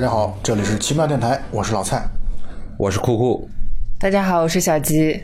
[0.00, 2.02] 大家好，这里是奇妙电台，我是老蔡。
[2.78, 3.46] 我是酷酷，
[3.98, 5.22] 大家好，我是小吉。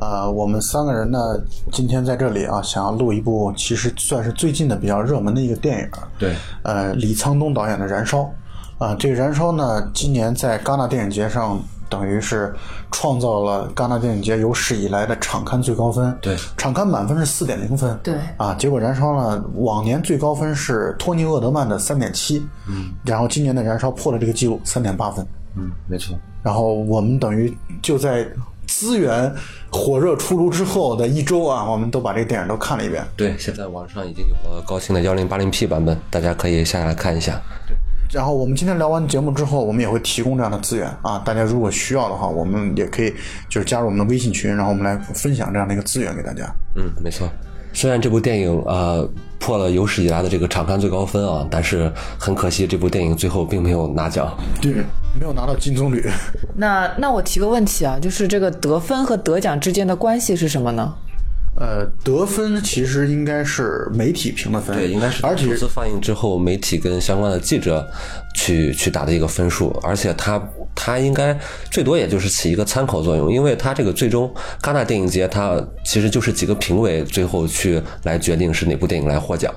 [0.00, 1.18] 呃，我们三个人呢，
[1.70, 5.88] 今天在这里啊，想要录一部其实算是最近的比较热门的一个电影。
[6.18, 8.28] 对，呃，李沧东导演的《燃烧》
[8.84, 12.50] 啊、这个《燃烧》呢，今年在戛纳电影节上，等于是
[12.90, 16.16] 创造了戛纳电影节有史以来的场刊最高分。
[16.22, 17.98] 对场刊满分是四点零分。
[18.02, 25.26] 对啊，结果《燃烧》呢，往年最高分是托尼·厄德曼的三点七，嗯，然后今年的《燃烧》破了这个记录，三点八分。
[25.54, 28.26] 嗯，没错，然后我们等于就在
[28.66, 29.30] 资源
[29.70, 33.04] 火热出炉之后的一周啊，我们都把这个电影都看了一遍。
[33.14, 37.38] 对，现在网上已经有了高清的幺零八零 P 版本，大家可以下来看一下。
[38.12, 43.12] 然后我们今天聊完节目之后，我们也会提供这样的资源啊，大家如果需要的话，我们也可以
[43.48, 46.44] 就是加入我们的微信群，然后我们来分享这样的一个资源给大家。
[46.76, 47.26] 嗯，没错。
[47.72, 54.30] 虽然这部电影呃破了有史以来的这个场刊最高分啊，但是很可惜，这部电影最后并没有拿奖。
[54.60, 54.72] 对，
[55.18, 56.06] 没有拿到金棕榈。
[56.54, 60.94] 那那我提个问题啊，就是这个得分和得奖之间的关系是什么呢？
[61.54, 67.86] 呃，得分其实应该是媒体评的分，对，应该是而且首次放映之后，媒体跟相关的记者
[68.34, 70.42] 去去打的一个分数，而且它
[70.74, 71.38] 它应该
[71.70, 79.52] 最多也就是起一个参考作用，因为它这个最终戛纳电影节它其实就是几个评委最后去来决定是哪部电影来获奖。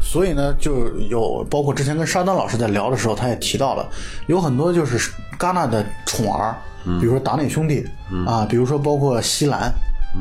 [0.00, 3.86] 所以呢，就有包括之前跟沙丹老师在聊的时候，他也提到了，
[4.26, 4.98] 有很多就是
[5.38, 6.54] 戛纳的宠儿，
[7.00, 7.86] 比如说达内兄弟、
[8.26, 9.72] 啊，比如说包括西兰、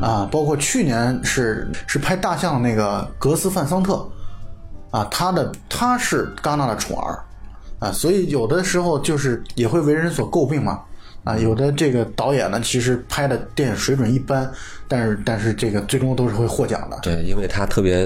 [0.01, 4.07] 啊，包括去年是是拍大象的那个格斯范桑特
[4.91, 7.19] 啊，他的他是戛纳的宠儿
[7.79, 10.79] 啊，所以有的时候就是也会为人所诟病嘛。
[11.23, 14.51] 啊，有的这个导演呢，其实拍的电影水准一般，
[14.89, 16.99] 但是但是这个最终都是会获奖的。
[17.01, 18.05] 对，因为他特别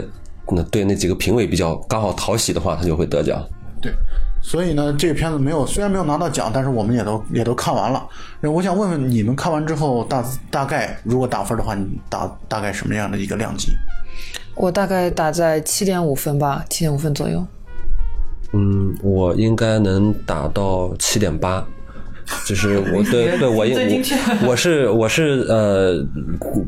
[0.52, 3.44] 那对那几个评委比较刚好讨喜的话，他就会得奖。
[3.82, 3.92] 对，
[4.42, 8.08] 所以呢，这个片子没有，虽然没有拿到奖，但是我们也都也都看完了。
[8.40, 13.72] 那我想问问你们看完之后大大概如果打分的话，你打大概什么样的一个量级？
[14.56, 17.46] 我大概打在七点五分吧，七点五分左右。
[18.54, 21.66] 嗯，我应该能打到七点八。
[22.46, 23.76] 就是我 对对我应
[24.42, 25.96] 我我是我是呃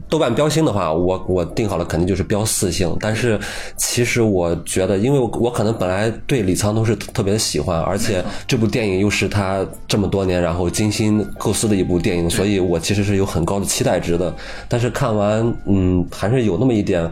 [0.09, 2.95] 豆瓣标星的话，我我定好了肯定就是标四星。
[2.99, 3.39] 但是
[3.77, 14.33] 其实我觉得，因为我我可能本来对李沧东是特别的喜欢，而且这部电影又是他这么多年然后精心构思的一部电影，所以我其实是有很高的期待值的。
[14.67, 17.09] 但是看完，嗯，还是有那么一点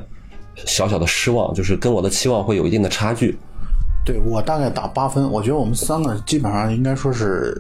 [0.66, 3.38] 小小的失望，就是跟我的期望会有一定的差距。
[4.08, 7.54] 对我大概打八分，我觉得我们三个基本上应该说是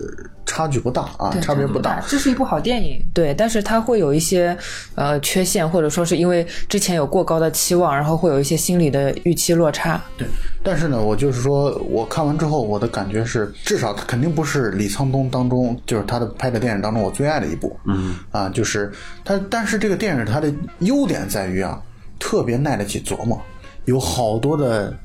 [0.45, 2.01] 差距不大啊，差别不大。
[2.07, 4.57] 这是一部好电影，对，但是它会有一些
[4.95, 10.01] 呃缺陷，或者说是因为之前有过高的期望，然后会有一些心理的预期落差。
[10.17, 10.25] 对，
[10.63, 17.77] 但是呢，我就是说我看完之后，我的感觉是，至少肯定不是李沧东当中，就是他的拍的电影当中我最爱的一部。
[17.83, 18.89] 嗯，啊，就是
[19.25, 20.49] 他，但是这个电影它的
[20.79, 21.77] 优点在于啊，
[22.17, 23.37] 特别耐得起琢磨，
[23.83, 24.95] 有好多的。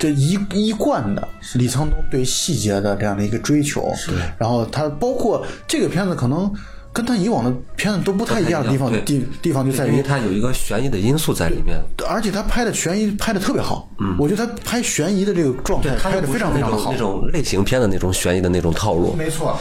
[0.00, 4.10] 这一一贯的李沧东对细节的这样的一个追求，是。
[4.38, 6.50] 然后他包括这个片子可能
[6.90, 11.78] 跟他以往的片子都不太一样的地方，地地方就在于因为它有一个悬疑的因素在里面，
[12.08, 13.88] 而且他拍的悬疑拍的特别好。
[14.00, 19.14] 嗯，我觉得他拍悬疑的这个状态拍的非常非常的好，那种类型片的那种悬疑的那种套路。
[19.14, 19.56] 没错。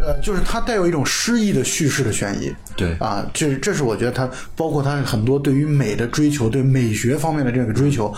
[0.00, 8.14] 呃，就是他带有一种诗意的叙事的悬疑，对啊，这这是我觉得他包括他很多对于美的追求，对美学方面的这个追求，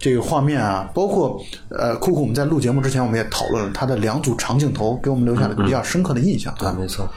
[0.00, 7.08] 这个画面啊，包括呃，酷酷我们在录节目之前，我们也讨论了他的两组长镜头，给我们留下了比较深刻的印象啊，没错。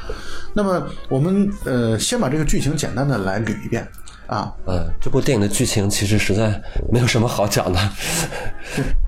[0.53, 3.87] 那么我们呃，先把这个剧情简单的来捋一遍
[4.27, 6.61] 啊，呃，这部电影的剧情其实实在
[6.91, 7.79] 没有什么好讲的，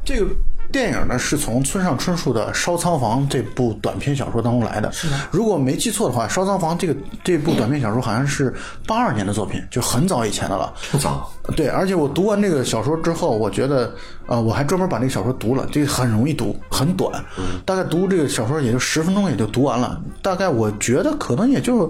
[0.04, 0.26] 这个。
[0.76, 4.92] 电影呢是从村上春树的《烧仓房》这部短篇小说当中来的。
[4.92, 5.16] 是的。
[5.32, 6.94] 如果没记错的话，《烧仓房》这个
[7.24, 8.54] 这部短篇小说好像是
[8.86, 10.74] 八二年的作品，就很早以前的了。
[10.92, 11.32] 不早。
[11.56, 13.96] 对，而且我读完这个小说之后，我觉得，
[14.28, 15.66] 呃，我还专门把那个小说读了。
[15.72, 17.24] 这个很容易读，很短，
[17.64, 19.98] 大概读这个小说也就十分钟也就读完了。
[20.22, 21.90] 大概我觉得可能也就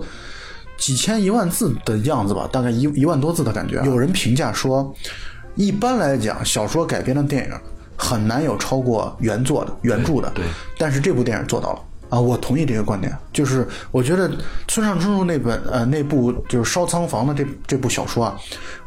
[0.77, 3.81] 几千一万字的样子吧，大概一一万多字的感觉。
[3.83, 4.93] 有人评价说，
[5.55, 7.51] 一般来讲，小说改编的电影。
[7.97, 10.45] 很难有超过原作的原著的，对。
[10.77, 13.15] 但是这部电影做到了啊，我同意这个观点。
[13.33, 14.30] 就是我觉得
[14.68, 18.36] 村上春树那本呃那部就是烧仓房的这这部小说啊，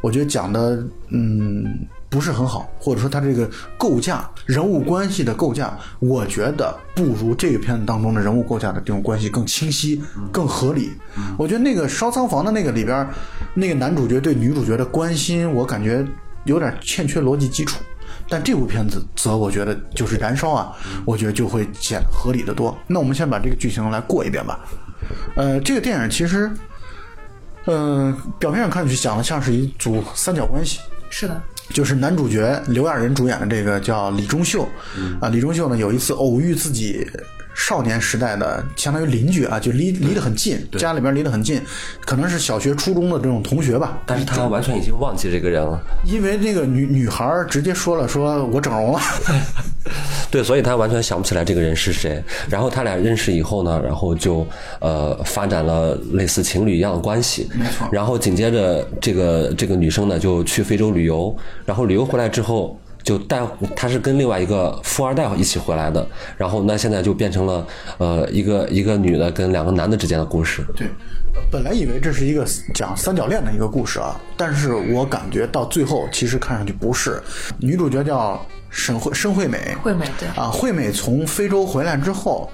[0.01, 3.47] 我觉得讲的嗯不是很好，或者说他这个
[3.77, 10.01] 构架人物关系的构架，我觉得不如这个片子当中的人物构架的这种关系更清晰、
[10.31, 10.91] 更合理。
[11.37, 13.07] 我觉得那个烧仓房的那个里边，
[13.53, 16.03] 那个男主角对女主角的关心，我感觉
[16.45, 17.79] 有点欠缺逻辑基础。
[18.29, 20.71] 但这部片子则我觉得就是燃烧啊，
[21.05, 22.77] 我觉得就会显得合理的多。
[22.87, 24.59] 那我们先把这个剧情来过一遍吧。
[25.35, 26.51] 呃，这个电影其实，
[27.65, 30.79] 嗯、表面上看上去讲的像是一组三角关系，
[31.09, 31.41] 是的，
[31.73, 34.67] 就是男主角刘亚仁主演的这个叫李钟秀，
[35.19, 37.07] 啊，李钟秀呢有一次偶遇自己
[37.59, 41.61] 少年时代的相当于邻居啊，就离离得很近，家里边离得很近，
[42.05, 44.01] 可能是小学、初中的这种同学吧。
[44.05, 45.77] 但是他完全已经忘记这个人了。
[46.05, 48.99] 因为那个女女孩直接说了，说我整容了，
[50.31, 52.23] 对，所以他完全想不起来这个人是谁。
[52.49, 54.47] 然后他俩认识以后呢，然后就
[54.79, 57.49] 呃发展了类似情侣一样的关系。
[57.53, 61.35] 没错然后紧接着这个这个女生呢就去非洲旅游，
[61.65, 62.79] 然后旅游回来之后。
[63.01, 63.41] 就带
[63.75, 66.05] 他是跟另外一个富二代一起回来的，
[66.37, 67.65] 然后那现在就变成了
[67.97, 70.63] 呃一个一个女的跟两个男的之间的故事。
[70.75, 70.87] 对，
[71.49, 77.21] 本来以为这是一个讲三角恋的一个故事啊，但是我感觉到最后其实看上去不是。
[77.57, 82.51] 女主角叫沈惠申惠美，惠美对啊，惠美从非洲回来之后，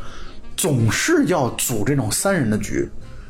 [0.56, 2.88] 总是要组这种三人的局，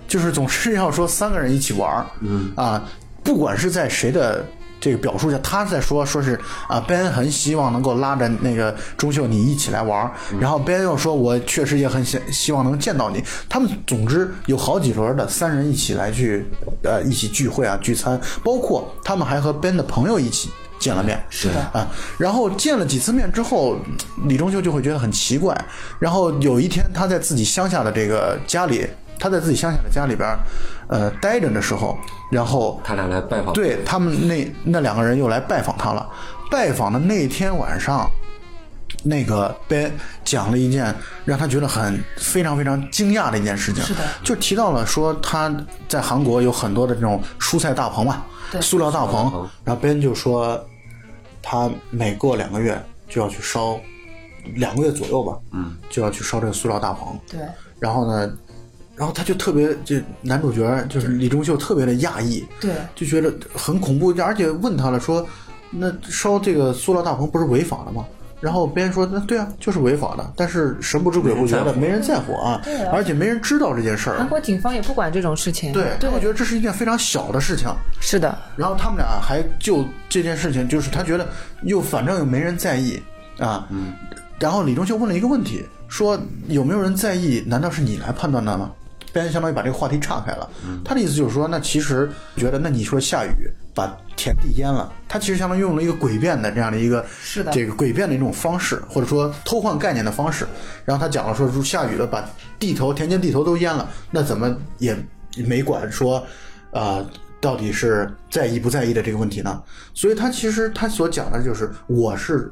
[0.07, 2.83] 就是总是要说三个人一起玩儿，嗯啊，
[3.23, 4.45] 不管是在谁的。
[4.85, 13.23] 这个表述下，他在说说是啊，Ben 很希望能够拉着那个钟秀你一起来玩儿，然后 Ben 又说，我确实也很希希望能见到你。
[13.49, 16.45] 他们总之有好几轮的三人一起来去
[16.83, 21.19] 呃一起聚会啊聚餐，包括他们还和 Ben 的朋友一起见了面。
[21.31, 21.87] 是的，啊，
[22.19, 23.77] 然后见了几次面之后，
[24.27, 25.59] 李钟秀就会觉得很奇怪。
[25.97, 28.85] 然后有一天，他在自己乡下的这个家里，
[29.19, 30.39] 他在自己乡下的家里边儿，
[30.87, 31.97] 呃，待着的时候，
[32.31, 36.07] 然后他俩来拜访，对他们那那两个人又来拜访他了。
[36.51, 38.07] 拜访的那天晚上，
[39.03, 39.91] 那个 Ben
[40.23, 40.93] 讲了一件
[41.25, 44.01] 让他觉得很非常非常惊讶的一件事情，是的。
[44.23, 45.53] 就提到了说他
[45.87, 50.63] 在韩国有很多的这种蔬菜大棚嘛，对塑料大棚，然后 Ben 就说
[51.41, 52.79] 他每过两个月
[53.09, 53.79] 就要去烧，
[54.53, 57.39] 两个月左右吧，嗯，就要去烧这个塑料大棚，对，
[57.79, 58.31] 然后呢，
[58.95, 65.27] 然后他就特别，这男主角就是李钟秀特别的讶异，对就觉得很恐怖，而且问他了说，
[65.69, 68.05] 那烧这个塑料大棚不是违法的吗？
[68.41, 75.71] 然后别人说，那对啊，就是违法的，但是神不知鬼不觉的，没人在乎啊，啊而且没人知道这件事儿，韩国警方也不管这种事情。
[75.73, 77.67] 对，他会觉得这是一件非常小的事情，
[77.99, 81.27] 是的，然后他们俩还就这件事情，就是他觉得
[81.63, 83.01] 又反正又没人在意
[83.39, 83.93] 啊，嗯，
[84.37, 87.41] 然后李钟秀问了一个问题，说有没有人在意？
[87.47, 88.71] 难道是你来判断的吗？
[89.21, 90.49] 边相当于把这个话题岔开了。
[90.83, 93.29] 他的意思就是说，那其实觉得，那你说下雨
[93.73, 100.45] 把田地淹了，他其实相当于用了一个诡辩的这样的一个是的这个诡辩的一种方式，或者说偷换概念的方式。
[100.85, 102.27] 然后他讲了说，如下雨了，把
[102.57, 104.95] 地头田间地头都淹了，那怎么也
[105.37, 106.25] 没管说，
[106.71, 107.05] 呃，
[107.41, 109.61] 到底是在意不在意的这个问题呢？
[109.93, 112.51] 所以他其实他所讲的就是，我是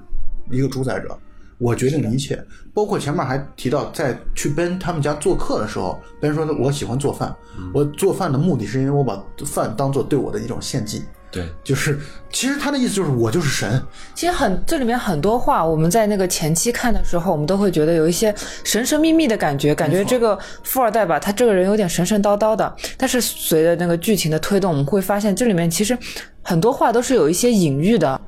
[0.52, 1.18] 一个主宰者，
[1.58, 7.34] 我决定一切，包括前面还提到，在去 Ben 他们家做客的时候，Ben 说我喜欢做饭，
[7.74, 11.04] 我做饭的目的是因为我把饭当做对我的一种献祭。
[11.32, 12.00] 对，就是，
[12.32, 13.82] 其实他的意思就是我就是神，
[14.14, 18.32] 其实很这里面很多话，我们在那个前期看的时候，我们都会觉得有一些
[18.64, 22.72] 神神秘秘的感觉，感觉这个富二代吧，他这个人有点神神叨叨的。
[23.00, 25.98] 但是随着那个剧情的推动，我们会发现这里面其实
[26.44, 28.22] 很多话都是有一些隐喻的。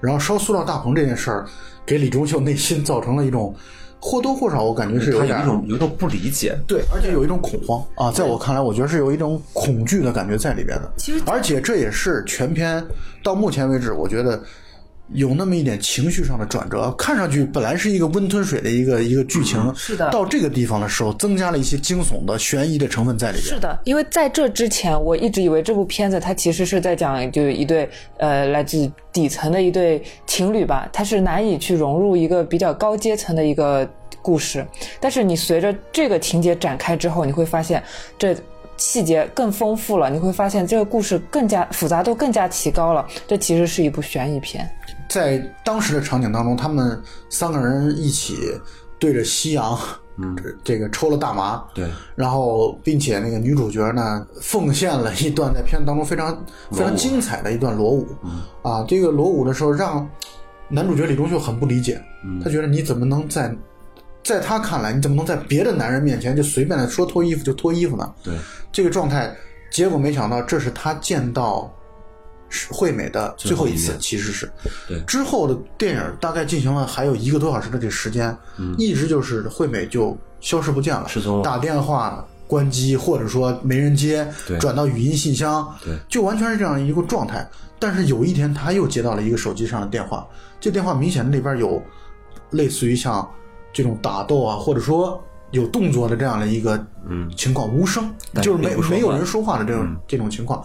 [0.00, 1.46] 然后烧塑料大棚这件事儿，
[1.86, 3.54] 给李钟秀内心造成了一种
[4.00, 10.92] 或多或少，我感觉是有点他有一种有一种不理解，对，而且有一种恐慌啊，在我看来，我觉得是有一种恐惧的感觉在里边的。
[10.96, 12.84] 其实而且这也是全篇
[13.22, 14.42] 到目前为止，我觉得
[15.12, 16.90] 有那么一点情绪上的转折。
[16.98, 23.54] 看上去本来是一个温吞水的一个一个剧情，是的到这个地方的时候，增加了一些惊悚的、悬疑的成分在里边。
[23.54, 33.88] 是的，因为在这之前，我一直以为这部片子它其实是在讲就一对呃来自底层的一对情侣吧，它是难以去融入一个比较高阶层的一个
[34.20, 34.66] 故事。
[35.00, 37.82] 但是你随着这个情节展开之后，你会发现
[38.18, 38.36] 这
[38.76, 43.06] 细节更丰富了，你会发现这个故事更加复杂度更加提高了。
[43.26, 44.68] 这其实是一部悬疑片。
[45.08, 48.36] 在当时的场景当中，他们三个人一起
[48.98, 49.78] 对着夕阳，
[50.16, 58.06] 嗯，这个抽了大麻，对，然后并且那个女主角呢，奉献了一段在片子当中非常非常精彩的一段裸舞，
[58.62, 60.08] 啊，这个裸舞的时候让
[60.68, 62.02] 男主角李钟秀很不理解，
[62.42, 63.54] 他觉得你怎么能在
[64.24, 68.14] 在他看来，你怎么能在别的男人面前就随便的说脱衣服就脱衣服呢？
[68.24, 68.34] 对，
[68.72, 69.32] 这个状态，
[69.70, 71.70] 结果没想到这是他见到
[72.70, 74.50] 惠美的最后一次其实是。
[74.88, 78.36] 对之后的电影大概进行了还有一个多小时的这时间，
[78.78, 87.48] 一直就是惠美就消失不见了，失踪了打电话关机，或者说没人接，对转到语音信箱，对，就完全是这样一个状态。
[87.78, 90.26] 但是有一天，他又接到了一个手机上的电话，
[90.60, 91.82] 这电话明显里边有
[92.50, 93.28] 类似于像
[93.72, 98.10] 这种打斗啊，或者说有动作的这样的一个嗯情况，无声，
[98.40, 100.64] 就是没没有人说话的这种、这种情况。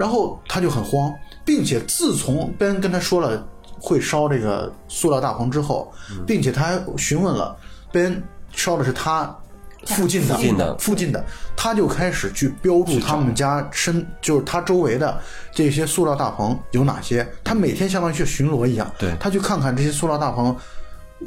[0.00, 1.14] 然后他就很慌，
[1.44, 3.46] 并且自从 Ben 跟他说了
[3.78, 5.92] 会烧这个塑料大棚之后，
[6.26, 7.54] 并且他还询问了
[7.92, 9.36] Ben 烧的是他
[9.84, 11.22] 附近的附近的附近的，
[11.54, 15.20] 他就开始去标注他们家身，就是他周围的
[15.52, 17.26] 这些塑料大棚有哪些。
[17.44, 20.56] 他每天相当于去巡逻一样，对他去看看这些塑料大棚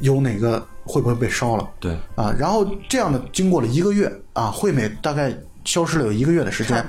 [0.01, 1.70] 有哪个会不会被烧了。
[1.80, 5.32] 对，啊，然后这样的经过了一个月啊，惠美大概
[5.65, 6.86] 消失了有一个月的时间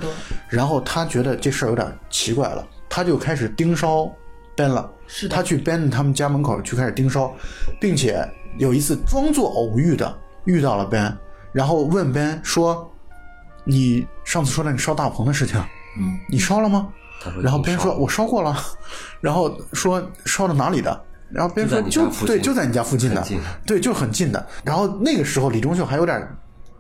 [0.49, 4.11] 然后他觉得这事儿有点奇怪了，他就开始盯梢
[4.57, 4.91] Ben 了。
[5.07, 7.33] 是他去 Ben 他们家门口去开始盯梢，
[7.81, 8.27] 并且
[8.59, 11.13] 有一次装作偶遇的遇到了 Ben，
[11.53, 12.91] 然后问 Ben 说
[13.65, 15.61] ：“你上次说的你烧大棚的事情，
[15.99, 16.89] 嗯，你烧了吗？”
[17.23, 18.57] 他说然后 Ben 说我烧过了，
[19.21, 21.05] 然后说烧的哪里的？
[21.31, 24.47] 然后 Ben 说就对，就在你家附近的近，对，就很近的。
[24.65, 26.27] 然后那个时候李钟秀还有点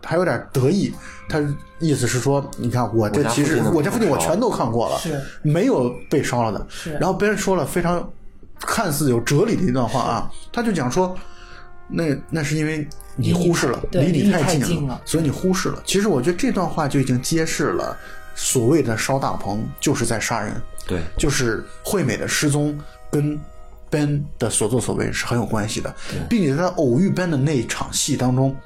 [0.04, 0.92] 还有点得意，
[1.28, 1.40] 他
[1.78, 5.20] 意思是说，你看我这其实我家附近我全都看过了，是。
[5.42, 6.66] 没有被烧了的。
[6.68, 6.92] 是。
[6.94, 8.08] 然后别人说了非常
[8.60, 11.16] 看似有哲理的一段话啊，他就讲说，
[11.88, 15.00] 那那是因为你忽视了，离你对离你太近了。
[15.04, 15.82] 所以你忽视了。
[15.84, 17.96] 其实我觉得这段话就已经揭示了，
[18.34, 22.78] 所谓的烧大棚就是在杀人，对，就是惠美的失踪
[23.10, 23.38] 跟
[23.90, 25.94] Ben 的所作所为是很有关系的，
[26.28, 28.56] 并且在偶遇 Ben 的那一场戏当中，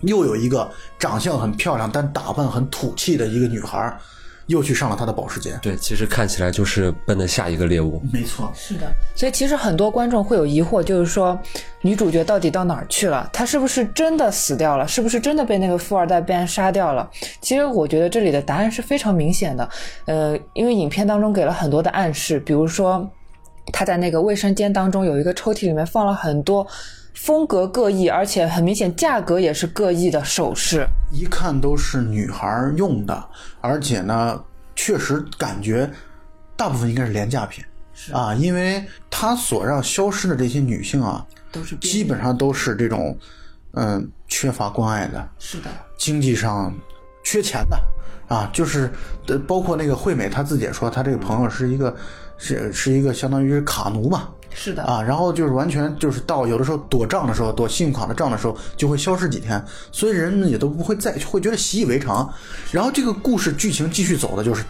[0.00, 3.96] 又有一个长相很漂亮但打扮很土气的一个女孩，
[4.46, 5.58] 又去上了他的保时捷。
[5.60, 8.00] 对，其实看起来就是奔着下一个猎物。
[8.12, 11.38] 没错，是的，所以其实很多观众会有疑惑，就是说
[11.82, 13.28] 女主角到底到哪儿去了？
[13.32, 14.88] 她是不是真的死掉了？
[14.88, 17.10] 是不是真的被那个富二代 Ben 杀掉了？
[17.42, 19.68] 其实我觉得这里的答案是非常明显的，
[20.06, 23.06] 呃，因为影片当中给了很多的暗示，比如说
[23.70, 26.66] 她在那个卫生间当中有一个抽屉里面放了很多
[27.18, 30.86] 风格各异，而且很明显价格也是各异的首饰。
[31.12, 33.28] 一看都是女孩用的，
[33.60, 34.40] 而且呢，
[34.76, 35.90] 确实感觉
[36.56, 37.62] 大部分应该是廉价品。
[38.12, 43.18] 啊，因为他所让消失的这些女性啊，都是基本上都是这种
[43.72, 46.72] 嗯缺乏关爱的，是的，经济上
[47.24, 47.76] 缺钱的。
[48.28, 48.90] 啊，就是
[49.26, 51.94] 呃，包括那个惠美她自己也说，她这个朋友是一个
[52.36, 59.62] 是是一个相当于是卡奴嘛，是的，啊，然后就是完全就是到有的时候躲账的时候，躲信用卡的账的时候，就会消失几天，
[59.92, 62.28] 所以人们也都不会再会觉得习以为常。
[62.72, 64.64] 然后这个故事剧情继续走的就是，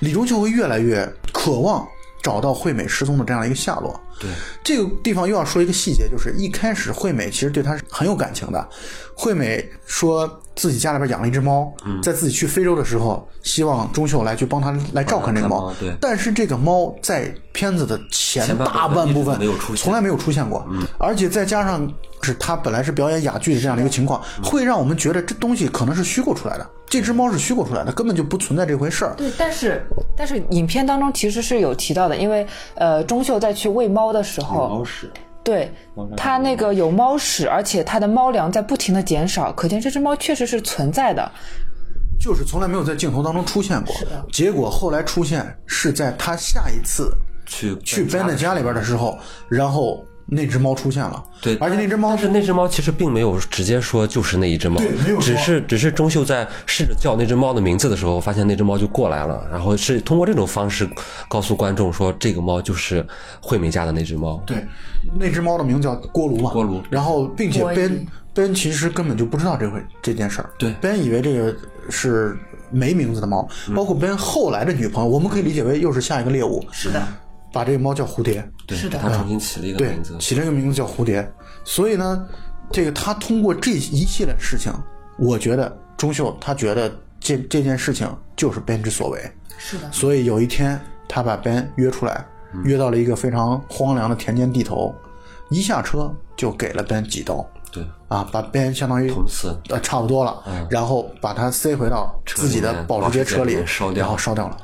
[0.00, 1.86] 李忠秀会越来越渴望
[2.22, 3.98] 找到惠美失踪的这样一个下落。
[4.18, 4.30] 对，
[4.64, 8.68] 这个地方又要说一个细节，就是一开始惠美其实对他是很有感情的。
[9.14, 11.72] 惠美说自己家里边养了一只猫，
[12.02, 15.72] 在自己去非洲的时候，希望钟秀来去帮他来照看这个猫。
[16.00, 19.38] 但是这个猫在片子的前大半部分
[19.76, 20.66] 从来没有出现过，
[20.98, 21.86] 而且再加上
[22.22, 29.14] 是他本来是表演哑剧的这样的一个情况，会让我们觉得这东西可能是虚构出来的，这只猫是虚构出来的，根本就不存在这回事儿。
[29.14, 29.86] 对，但是
[30.16, 32.46] 但是影片当中其实是有提到的，因为
[32.76, 35.10] 呃，钟秀在去喂猫的时候，屎，
[35.46, 35.70] 对
[36.16, 41.30] 它那个有猫屎，而且它的猫粮在不停的减少，可见这只猫确实是存在的。
[42.18, 43.94] 就是从来没有在镜头当中出现过。
[44.32, 49.16] 结果后来出现是在他下一次去去 Ben 的家里边的时候，
[49.48, 51.22] 然后那只猫出现了。
[51.40, 60.88] 对，而且那只猫但是那只猫其实并没有直接说就是那一只猫对没有，只是只是钟秀在试着叫那只猫的名字的时候，发现那只猫就过来了，然后是通过这种方式
[61.28, 63.06] 告诉观众说这个猫就是
[63.40, 64.42] 惠美家的那只猫。
[64.44, 64.66] 对，
[65.18, 66.50] 那只猫的名字叫锅炉嘛。
[66.50, 70.50] 锅炉然后，并且锅一 Ben Ben 其实根本就不知道这回这件事儿。
[70.58, 71.54] 对，Ben 以为这个
[71.88, 72.36] 是
[72.70, 77.00] 没名字的猫，包括 Ben 后来的女朋友，我们可以理解为又是下一个猎物，是的，
[77.56, 78.46] 把这个猫叫蝴蝶。
[78.66, 80.18] 对，是的他重新起了一个对名字，。
[80.18, 81.26] 起了一个名字叫蝴蝶。
[81.64, 82.28] 所以呢，
[82.70, 84.70] 这个他通过这一系列事情，
[85.18, 89.32] 我觉得钟秀他觉得这这件事情就是 Ben 之所为。
[89.56, 92.26] 是的，所以有一天，他把 Ben 约出来，
[92.64, 94.94] 约到了一个非常荒凉的田间地头，
[95.48, 104.56] 一下车就给了 Ben 几刀对，啊，把 Ben 相当于捅死呃差不多了，然后把他塞回到自己的保时捷车里车里烧掉然后烧掉了。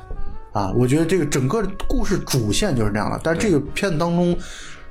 [0.53, 4.37] 啊，我觉得这个整个故事主线就是这样的，但是这个片子当中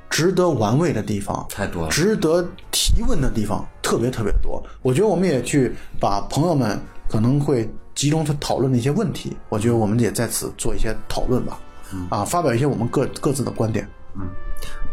[0.09, 4.61] 值得玩味的地方太多了值得提问的地方特别特别多。
[4.81, 6.79] 我觉得我们也去把朋友们
[7.09, 11.59] 可能会集中去讨论的一些问题，我觉得我们也在此做一些讨论吧。
[12.09, 13.87] 啊，发表一些我们各各自的观点。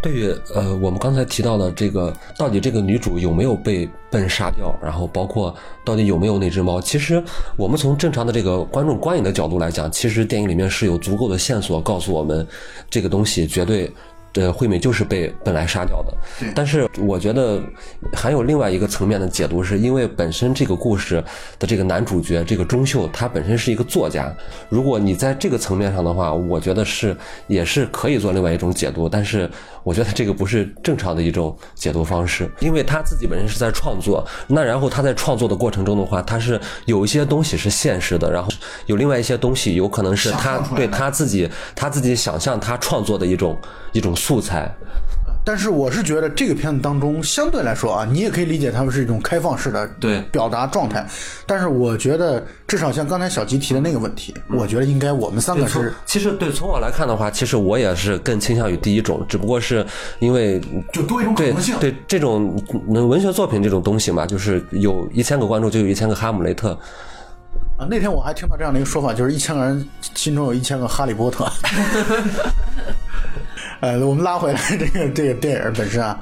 [0.03, 5.55] 对于呃，我们刚才提到的这个，到底这个女主有没有被笨杀掉，然后包括
[5.85, 7.23] 到底有没有那只猫，其实
[7.57, 12.47] 我们从正常的这个观众观影的角度来讲，其实电影里面是有足够的线索告诉我们，
[12.89, 13.93] 这个东西绝对。
[14.35, 16.15] 呃，惠美就是被本来杀掉的，
[16.55, 17.61] 但是我觉得
[18.15, 21.23] 还有另外一个层面的解读，是因为本身这个故事
[21.59, 24.33] 的这个男主角这个钟秀，他本身是一个作家。
[24.69, 27.17] 如果你在这个层面上的话，我觉得是
[27.49, 29.51] 也是可以做另外一种解读，但是
[29.83, 38.49] 我觉得这个不是正常的一种解读方式，因为他自己本身是在创作，那然后他在创作的过程中的话，他是有一些东西是现实的，然后
[38.87, 43.59] 有另外一些东西有可能是他对他自己他自己想象他创作的一种
[43.91, 44.15] 一种。
[44.21, 44.71] 素材，
[45.43, 51.05] 但是我是觉得这个片子当中相对来说啊，你也可以理解他们是一种开放式的对表达状态。
[51.47, 59.85] 但是我觉得至少像刚才小吉提的那个问题，我觉得应该我们三个是其实对从我来看的话，其实我也是更倾向于第一种，只不过是
[60.19, 60.61] 因为
[60.93, 61.75] 就多一种可能性。
[61.81, 66.79] 对这种文学作品这种东西嘛，就是有一千个观众就有一千个哈姆雷特
[67.79, 67.89] 啊。
[67.89, 71.51] 那天我还听到这样的一个说法，就是一千个人心中有一千个哈利波特。
[73.81, 76.21] 呃，我们拉回来这个这个电影本身啊，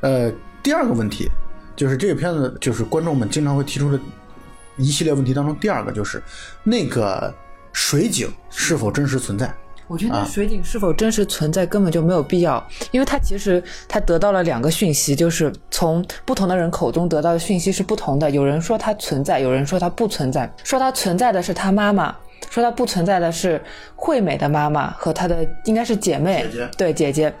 [0.00, 0.30] 呃，
[0.62, 1.26] 第二个问题
[1.74, 3.98] 就是这个片子就是观众们经常会提出的
[4.76, 6.22] 一系列问题当中，第二个就是
[6.62, 7.34] 那个
[7.72, 9.52] 水井是否真实存在？
[9.86, 18.30] 我觉得水井是否真实存在根本就没有必要，因为他其实他得到了两个讯息，就是从不同的人口中得到的讯息是不同的。
[18.30, 20.54] 有人说它存在，有人说它不存在。
[20.62, 22.14] 说它存在的是他妈妈。
[22.50, 23.60] 说她不存在的是
[23.96, 27.32] 惠美的妈妈和她的应该是姐妹，对姐姐。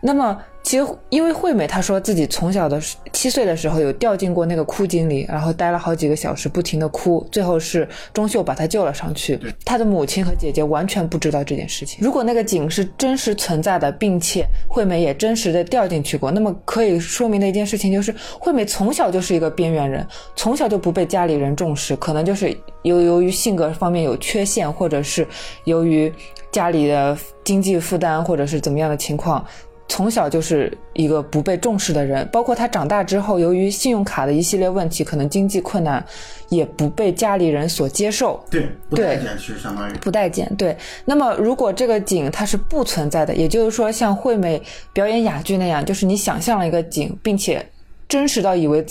[0.00, 0.40] 那么。
[0.62, 2.80] 其实，因为惠美她说自己从小的
[3.12, 9.38] 七岁的时候有掉进过那个枯井里，然后待了好几个小时，不停的哭，最后是钟秀把她救了上去。
[9.64, 11.98] 她的母亲和姐姐完全不知道这件事情。
[12.00, 25.26] 如果那个井是真实存在的，并且惠美也真实的掉进去过，那么可以说明的一件事情就是，惠美从小就是一个边缘人，从小就不被家里人重视，可能就是由由于性格方面有缺陷，或者是
[25.64, 26.10] 由于
[26.52, 29.44] 家里的经济负担，或者是怎么样的情况。
[29.92, 36.02] 从小就是一个不被重视的人，包括他长大之后，由于信用卡的一系列问题，可能经济困难，
[36.48, 38.42] 也不被家里人所接受。
[38.50, 40.50] 对，不待见其实相当于不待见。
[40.56, 40.74] 对，
[41.04, 44.62] 那么如果这个景它是不存在的，也就是说像惠美
[44.94, 47.62] 表演哑剧那样，就是你想象了一个景，并且
[48.08, 48.82] 真实到以为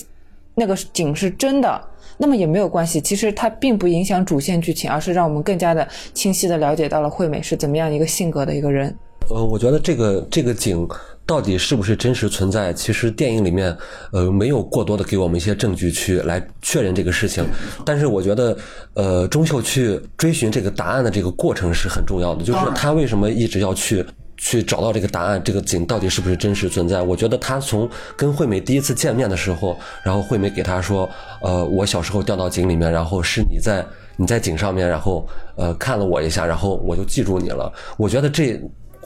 [0.53, 1.83] 那个景是真的，
[2.19, 3.01] 那么也没有关系。
[3.01, 8.95] 其实它并不影响主线剧情，而是让我们更加的清晰的了解到了惠美是怎么样一个性格的一个人。
[9.29, 10.87] 呃，我觉得这个这个井
[11.25, 12.73] 到底是不是真实存在？
[12.73, 13.75] 其实电影里面
[14.11, 17.45] 呃没有过多的给我们一些证据去来确认这个事情。
[17.85, 18.57] 但是我觉得，
[18.95, 22.43] 呃，钟秀去追寻这个答案的这个过程是很重要的。
[22.43, 24.05] 就是他为什么一直要去
[24.35, 25.41] 去找到这个答案？
[25.41, 27.01] 这个井到底是不是真实存在？
[27.01, 31.09] 我觉得他从跟惠美第一次见面的时候，然后惠美给他说，
[31.41, 33.85] 呃，我小时候掉到井里面，然后是你在
[34.17, 37.71] 你在井上面，然后呃看了我一下，然后我就记住你了。
[37.95, 38.59] 我觉得这。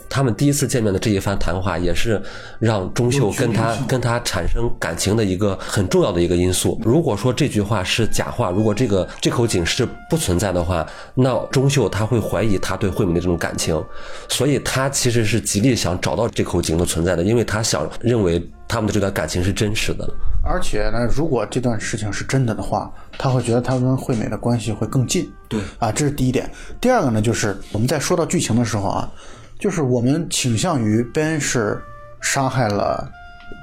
[0.09, 2.21] 他们第一次见面的这一番谈话，也是
[2.59, 6.79] 让钟秀跟他跟他产生感情的一个很重要的一个因素。
[6.83, 13.83] 如果说这句话是假话，如果这个这口井是不存在的话，那钟秀他会怀疑他对惠美的这种感情，
[14.29, 20.07] 所以他其实是极力想找到这口井的存在的，因为他想认为他们的这段感情是真实的。
[20.43, 25.29] 而且呢，如果这段事情是真的的话，他会觉得他跟惠美的关系会更近。
[25.47, 26.49] 对，啊，这是第一点。
[26.79, 29.11] 第二个呢，就是我们在说到剧情的时候啊。
[29.59, 31.81] 就是我们倾向于 Ben 是
[32.21, 33.09] 杀害了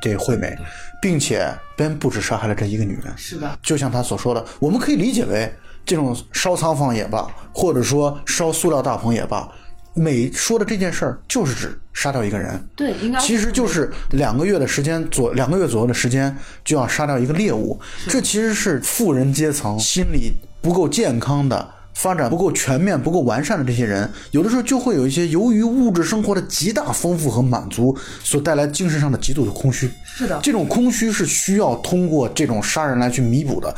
[0.01, 0.57] 这惠美，
[1.01, 3.13] 并且 Ben 不止杀害了这一个女人。
[3.17, 5.53] 是的，就像他所说的，我们可以理解为
[5.85, 9.49] 这种烧仓房也罢，或者说烧塑料大棚也罢，
[9.95, 12.65] 美说的这件事儿就是指杀掉一个人。
[12.75, 17.79] 对，应该其实就是两个月的时间左两个月左右的时间就要杀掉一个猎物。
[18.09, 21.69] 这其实是富人阶层心理不够健康的。
[21.95, 29.91] 发展不够全面、不够完善的这些人，有的时候就会有一些由于物质生活的极大丰富和满足所带来精神上的极度的空虚。
[30.05, 33.75] 是的，这种空虚是需要通过这种杀人来去弥补的。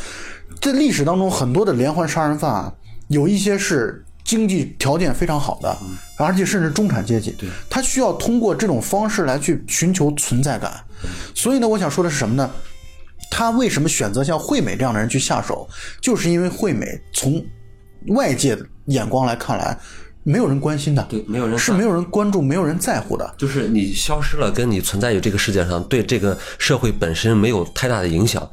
[0.60, 2.72] 在历史当中，很多的连环杀人犯啊，
[3.08, 5.76] 有一些是经济条件非常好的，
[6.16, 7.34] 而且甚至中产阶级，
[7.68, 10.72] 他需要通过这种方式来去寻求存在感。
[11.34, 12.50] 所以呢，我想说的是什么呢？
[13.30, 15.68] 他为什么选择像惠美这样的人去下手？
[16.00, 17.44] 就是因为惠美从
[18.08, 19.78] 外界的眼光来看来，
[20.22, 23.34] 没有人关心的，对，没有人是没有人关注，没有人在乎的。
[23.36, 28.48] 就是你消失了，跟你存在于这个世界上，对这个社会本身没有太大的影响。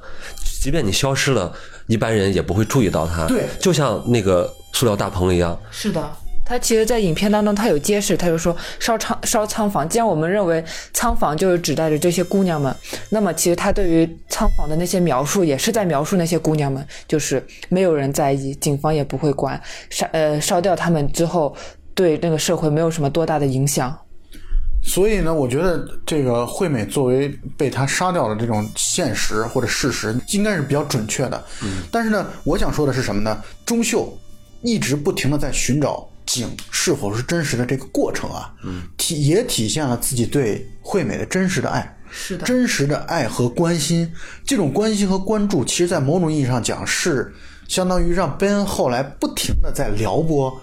[0.61, 1.51] 即便你消失了，
[1.87, 3.25] 一般人也不会注意到它。
[3.25, 5.59] 对，就像那个塑料大棚一样。
[5.71, 6.11] 是的。
[6.51, 9.87] 他其实，在影片当中，他有揭示，他就说烧仓烧仓房。
[9.87, 10.61] 既然我们认为
[10.91, 12.75] 仓房就是指代着这些姑娘们，
[13.09, 19.57] 那么其实他对于仓房的那些描述，也是在描述那些姑娘们，就是没有人在意，警方也不会管，
[19.89, 21.55] 烧呃烧掉他们之后，
[21.95, 23.97] 对那个社会没有什么多大的影响。
[24.83, 31.41] 所以呢，我觉得这个惠美作为被他杀掉的这种现实或者事实，应该是比较准确的。
[31.63, 33.41] 嗯，但是呢，我想说的是什么呢？
[33.65, 34.13] 钟秀
[34.61, 44.11] 一直不停的在寻找景是否是真实的这个过程啊，嗯，体也体现了自己对惠美的真实的爱，是的，真实的爱和关心。
[44.45, 47.33] 这种关心和关注，其实在某种意义上讲，是
[47.67, 50.55] 相当于让贝恩后来不停的在撩拨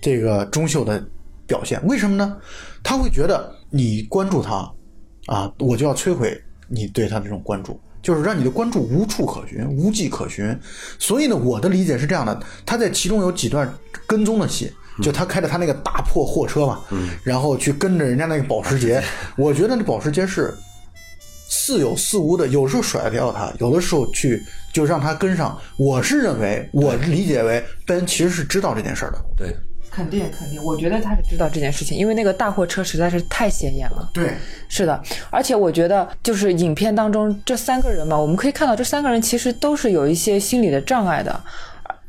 [0.00, 1.04] 这个钟秀的
[1.46, 1.80] 表现。
[1.86, 2.36] 为什么呢？
[2.82, 3.54] 他会觉得。
[3.72, 4.68] 你关注他，
[5.26, 10.58] 啊，我就要摧毁你对他的这种关注，就是让你的关注无处可寻、无迹可寻。
[10.98, 13.72] 所以呢，我的理解是这样的：他在其中有几段
[14.08, 16.80] 跟踪的戏，就他开着他那个大破货车嘛，
[17.22, 19.02] 然后去跟着人家那个保时捷。
[19.36, 20.54] 我觉得那保时捷是
[21.48, 25.58] 似有似无的，有时候甩掉他，有的时候去就让他跟上。
[25.76, 29.18] 我是认为，我理解为贝恩其实是知道这件事的。
[29.36, 29.56] 对。
[29.92, 34.08] 肯定肯定，我觉得他是知道这件事情，因为那个大货车实在是太显眼了。
[34.14, 34.34] 对，
[34.68, 41.42] 是的，而且我觉得就是影片当中这三个人嘛，我们可以看到这三个人其实都是有一些心理的障碍的，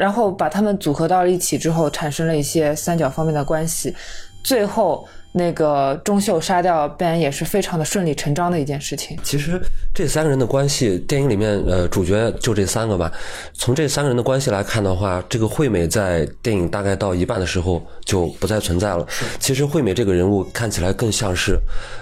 [0.01, 3.95] 然后把他们组合到了一起之后，产生了一些三角方面的关系，
[4.43, 5.07] 最后。
[5.33, 9.17] 那个钟秀杀掉 Ben 也是非常的顺理成章的一件事情。
[9.23, 9.57] 其实
[9.95, 13.09] 这三个人的关系，电影里面呃主角就这三个吧。
[13.53, 19.07] 从这三个人的关系来看的话，这个惠美在电影大概到一半的时候就不再存在了。
[19.39, 21.57] 其实惠美这个人物看起来更像是，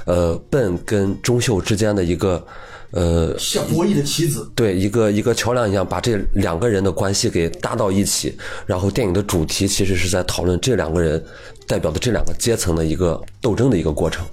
[0.07, 2.43] 呃，Ben 跟钟秀之间的一个。
[2.91, 8.35] 呃，像博弈的棋子，对，一个一个桥梁一样，把这两个人的关系给搭到一起。
[8.65, 11.23] 然后电影的主题其实是在讨论这两个人
[11.67, 14.25] 代表的这两个阶层的一个斗争的一个过程。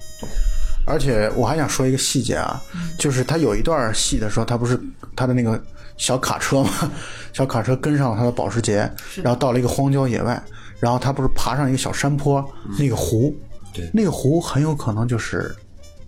[0.87, 2.59] 而且我还想说一个细节啊，
[2.99, 4.81] 就是他有一段戏的时候，他不是
[5.15, 5.63] 他的那个
[5.99, 6.71] 小卡车嘛，
[7.35, 10.43] 小卡车跟上了他的保时捷，然后到了一个荒郊野外，
[10.81, 12.43] 然后他不是爬上一个小山坡，
[12.79, 13.37] 那个湖，
[13.75, 15.55] 对，那个湖很有可能就是。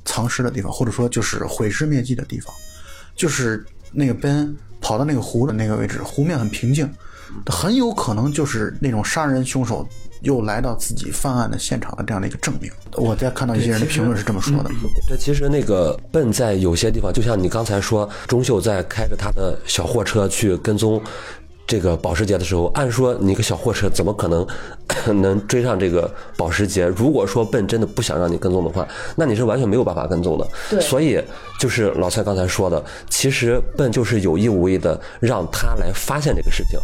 [0.08, 2.54] 藏尸的地方，或者说就是毁尸灭迹的地方，
[3.14, 6.90] 就是那个奔跑到那个湖的那个位置，湖面很平静，
[7.46, 9.86] 很有可能就是那种杀人凶手
[10.22, 12.72] 又来到自己犯案的现场的这样的一个证明。
[12.94, 14.70] 我在看到一些人的评论是这么说的。
[15.06, 21.02] 这，其实那个奔在有些地方，就像你刚才说，钟秀在开着他的小货车去跟踪。
[21.66, 24.46] 这个保时捷的时候，按说你个小货车怎么可能
[25.12, 26.86] 能追上这个保时捷？
[26.86, 30.46] 如果说笨真的不想让你跟踪的话，那你是完全没有办法跟踪的。
[30.70, 31.22] 对，所以
[31.60, 36.78] 就是老蔡刚才说的，其实笨就是有意无意的让他来发现这个事情。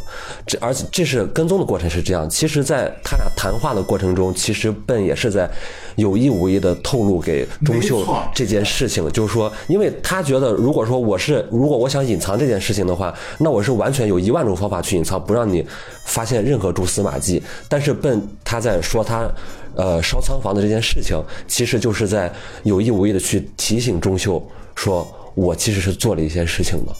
[0.46, 2.28] 这而且这是跟踪的过程是这样。
[2.28, 5.50] 其实，在他俩谈话的过程中，其实笨也是在
[5.96, 14.74] 有意无意的透露给钟秀这件事情，就是说，因为他觉得，如果说我是如果我想隐藏这件事情的话，那我是完全有一万种方法。
[14.84, 15.64] 去隐藏，不让你
[16.04, 17.42] 发现任何蛛丝马迹。
[17.70, 19.30] 但是笨他在说他，
[19.76, 22.32] 呃，烧仓房的这件事情，其实就是在
[22.64, 24.42] 有意无意的去提醒钟秀，
[24.74, 26.92] 说我其实是做了一些事情的。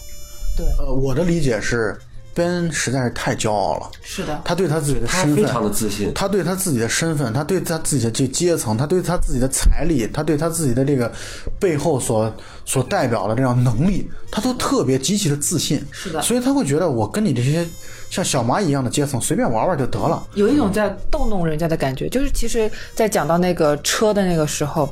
[0.57, 1.97] 对，呃，我的理解是。
[2.35, 11.09] 奔实在是太骄傲了，是的，他对他自己的身份非常的自信，他对他自己的身份，他对他自己的这阶层，他对他自己的财力，他对他自己的这个
[11.57, 12.29] 背后所
[12.65, 17.65] 所代表的这样能力，他都特别极其的自信，是的，所以他会觉得我跟你这些
[18.15, 22.07] 像小蚂蚁一样的阶层随便玩玩就得了，有一种在逗弄人家的感觉。
[22.07, 24.87] 就是其实，在讲到那个车的那个时候，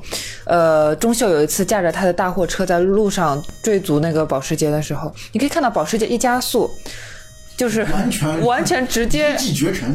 [0.45, 6.69] 呃，钟秀有一次驾着他的大货车在路上追逐那个保时捷的时候，你可以看到保时捷一加速。
[7.55, 9.37] 就是完全完全直接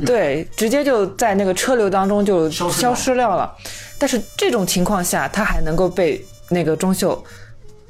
[0.06, 3.52] 对，直接就在那个车流当中就消失掉了。
[3.98, 7.22] 但是这种情况下，他还能够被那个钟秀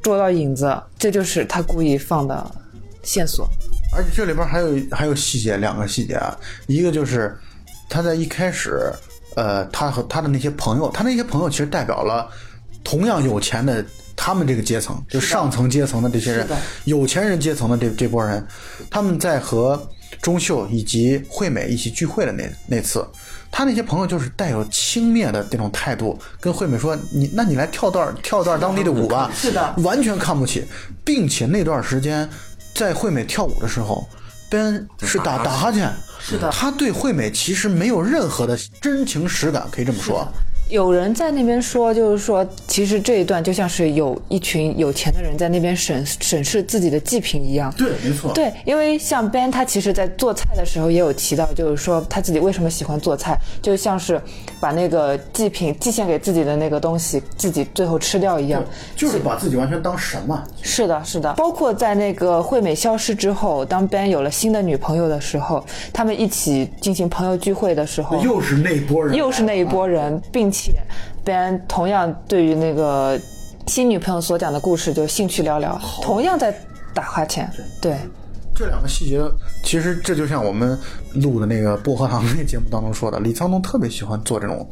[0.00, 2.50] 捉到影子，这就是他故意放的
[3.02, 3.46] 线索。
[3.92, 7.36] 而且这里边还有还有细节，两个细节啊，一个就是
[7.88, 8.92] 他在一开始，
[9.36, 12.28] 呃，他和他的那些朋友，他那些朋友其实代表了
[12.82, 13.84] 同样有钱的。
[14.20, 16.44] 他们这个阶层，就上层阶层的这些人，
[16.86, 18.44] 有钱人阶层的这这波人，
[18.90, 19.80] 他们在和
[20.20, 23.06] 钟秀以及惠美一起聚会的那那次，
[23.48, 30.64] 他那些朋友就是带有轻蔑的这种态度，跟惠美说：“你那你来跳段跳段当地的舞吧。”是的，完全看不起，
[31.04, 32.28] 并且那段时间
[32.78, 34.08] 在惠美跳舞的时候
[34.48, 40.24] ，Ben 是打打哈欠，是的，他对惠美其实没有任何的真情实感，可以这么说。
[40.68, 47.72] 有人在那边说，就是说，其实这一段就像是有一群有钱的人在那边审审视自己的祭品一样。
[47.76, 48.32] 对，没错。
[48.34, 54.20] 对，因为像 Ben 他其实在做菜的时候也有提到，就是说他自己为什么喜欢做菜，就像是
[54.60, 58.62] 把那个祭品祭献给自己的那个东西，自己最后吃掉一样。
[58.94, 60.44] 就是把自己完全当神嘛。
[60.60, 61.32] 是的，是的。
[61.32, 70.57] 包括在那个惠美消失之后，当 Ben 有了新的女朋友的时候，他们一起进行朋友聚会的时候，又是那一波人，又是那一波人，并且
[71.24, 73.18] Ben 同样对于那个
[73.66, 76.54] 新女朋友所讲的故事就兴趣寥寥，同样在
[76.94, 77.50] 打哈欠。
[77.80, 77.96] 对，
[78.54, 79.20] 这两个细节，
[79.62, 80.78] 其实这就像我们
[81.14, 84.68] 录的那个薄荷糖那个节目当中说的，李沧东特别喜欢做这种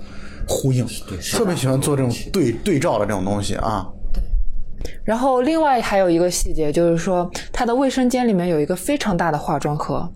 [0.48, 0.86] 呼应，
[1.32, 3.86] 特别喜欢做这种对对照的这种东西啊。
[5.04, 10.08] 然后另外还有一个细节，就是说他的卫生间里面有一个非常大的化妆盒，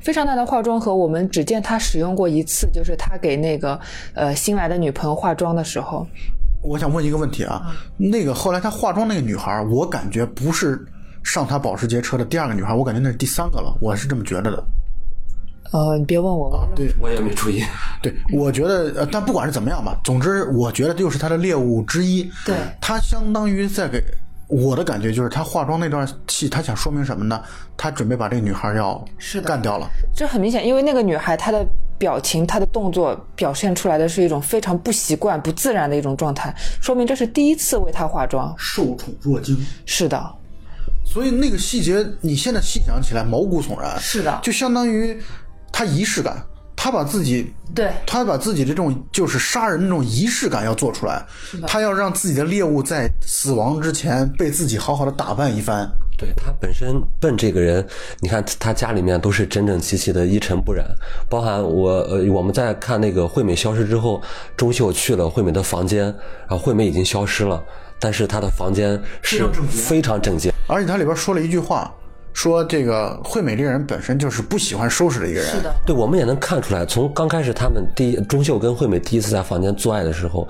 [0.00, 3.78] 非常大的化妆盒，我们只见他使用过一次，就是他给那个
[4.14, 6.06] 呃新来的女朋友化妆的时候。
[6.62, 10.82] 我想问一个问题啊，那个后来他化妆那个女孩，我感觉不是
[11.22, 14.64] 上他保时捷车的第二个女孩，我感觉那是第三个了，我是这么觉得的。
[15.72, 17.62] 呃，你别问我，我对我也没注意。
[18.02, 22.30] 对，我觉得，呃，但不管是怎么样吧，总之，我觉得就是他的猎物之一。
[22.44, 24.02] 对，他相当于在给
[24.46, 27.42] 我的感觉就是，他化妆那段戏，他想说明什么呢？
[27.76, 29.88] 他准备把这个女孩要是干掉了。
[30.14, 31.66] 这很明显，因为那个女孩她的
[31.98, 38.54] 表情、她的动作表现出来的是一种非常不习惯、不自然的一种状态，说明这是第一次为她化妆。
[38.58, 40.22] 受宠若惊，是的，
[41.04, 43.98] 所以那个细节，你现在细想起来毛骨悚然。
[43.98, 45.18] 是的就相当于
[45.76, 46.40] 他仪式感，
[46.76, 51.26] 他把自己对他把自己的这种就是杀人那种仪式感要做出来，
[51.66, 55.90] 他要让自己的猎物在死亡之前被自己好好的打扮一番。
[56.16, 57.84] 对他本身笨这个人，
[58.20, 60.86] 你看他家里面都是整整齐齐的，一尘不染。
[61.28, 64.22] 包含我呃，我们在看那个惠美消失之后，
[64.56, 66.04] 钟秀去了惠美的房间，
[66.48, 67.60] 然后惠美已经消失了，
[67.98, 70.54] 但是他的房间是非常整洁。
[70.68, 71.92] 而且他里边说了一句话，
[72.34, 75.48] 说这个惠美这个人本身就是不喜欢收拾的一个人。
[75.48, 80.46] 是的，对，我们也能看出来，从刚开始他们第一钟秀跟惠美第一次在房间做爱的时候，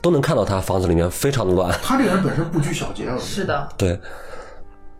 [0.00, 1.70] 都能看到他房子里面非常的乱。
[1.82, 4.00] 他这个人本身不拘小节，是的，对，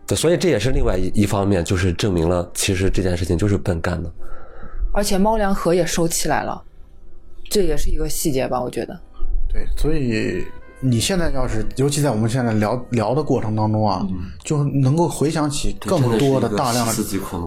[0.05, 4.09] 对，所以这也是另外一一方面，就是证明了其实这件事情就是笨干的。
[4.93, 6.63] 而且猫粮盒也收起来了，
[7.49, 8.61] 这也是一个细节吧？
[8.61, 8.99] 我觉得。
[9.51, 10.45] 对，所以
[10.81, 14.05] 你现在要是，尤其在我们现在聊聊的过程当中啊，
[14.43, 16.93] 就能够回想起更多的大量的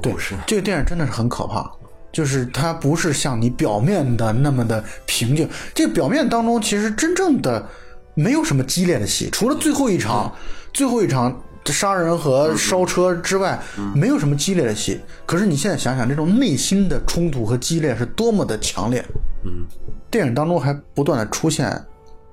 [0.02, 0.12] 对。
[0.46, 1.70] 这个电影真的是很可怕，
[2.12, 7.66] 就是它不是像你表面的那么的平静，这个表面当中其实真正的
[8.14, 10.32] 没有什么激烈的戏，除了最后一场，
[10.72, 11.40] 最后一场。
[11.66, 13.56] 杀人和烧车之外，
[13.94, 14.98] 没有什么激烈的戏。
[15.24, 19.00] 可是你现在想想，这种内心的冲突和激烈是多么的强烈。
[19.44, 19.64] 嗯，
[20.10, 21.70] 电影当中还不断的出现，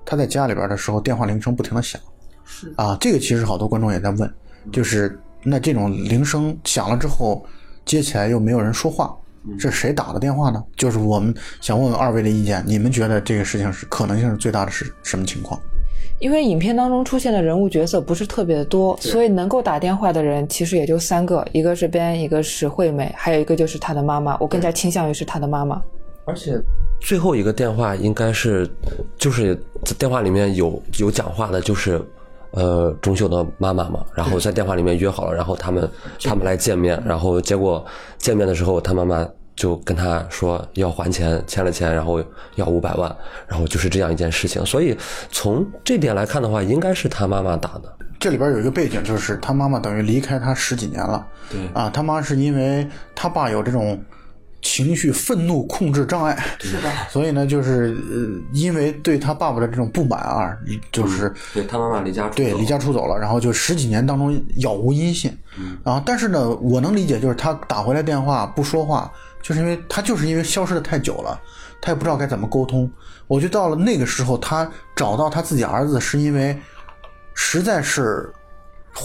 [0.10, 2.02] 他在家里边的时候，电话铃声不停的响。
[2.43, 4.34] 是啊，这个其实好多观众也在问，
[4.72, 7.45] 就是那这种铃声响了之后，
[7.86, 9.15] 接起来又没有人说话，
[9.60, 10.63] 这是谁打的电话呢？
[10.76, 15.62] 就是我们想问问二位的意见，你们觉得这个事情是可能性是最大的是什么情况？
[16.17, 24.36] 因为影片当中出现的人物角色不是特别的多，所以能够打电话的人其实也就三个，一个是 Ben，一个是惠美，还有一个就是他的妈妈。
[24.39, 25.80] 我更加倾向于是他的妈妈。
[26.26, 26.60] 而且
[27.00, 28.70] 最后一个电话应该是，
[29.18, 29.58] 就是
[29.98, 32.02] 电话里面有有讲话的，就是
[32.52, 34.06] 呃钟秀的妈妈嘛。
[34.14, 35.90] 然后在电话里面约好了，然后他们
[36.24, 37.84] 他们来见面，然后结果
[38.18, 42.24] 见面的时候，他妈妈就跟他说要还钱，欠了钱，然后
[42.56, 43.14] 要五百万，
[43.48, 44.66] 然后就是这样一件事情。
[44.66, 44.96] 所以
[45.32, 47.96] 从这点来看的话，应该是他妈妈打的。
[48.20, 51.26] 这里边有一个背景，就是他妈妈等于离开他十几年了。
[51.50, 52.86] 对啊，他妈是因为
[53.16, 53.98] 他爸有这种
[54.62, 60.56] 情绪愤怒控制障碍，是的，所以呢，就是呃，因为对他爸爸的这种不满啊，
[60.91, 65.32] 就是对他妈妈离家出对离家出走了，然后就十几年当中杳无音信。
[65.84, 71.39] 啊，但是呢，我能理解，就是他打回来电话不说话，就是因为他就是因为消失的太久了，
[71.82, 72.89] 他也不知道该怎么沟通。
[73.28, 76.58] 我觉得到了那个时候，他找到他自己儿子，是因为
[77.34, 78.32] 实在是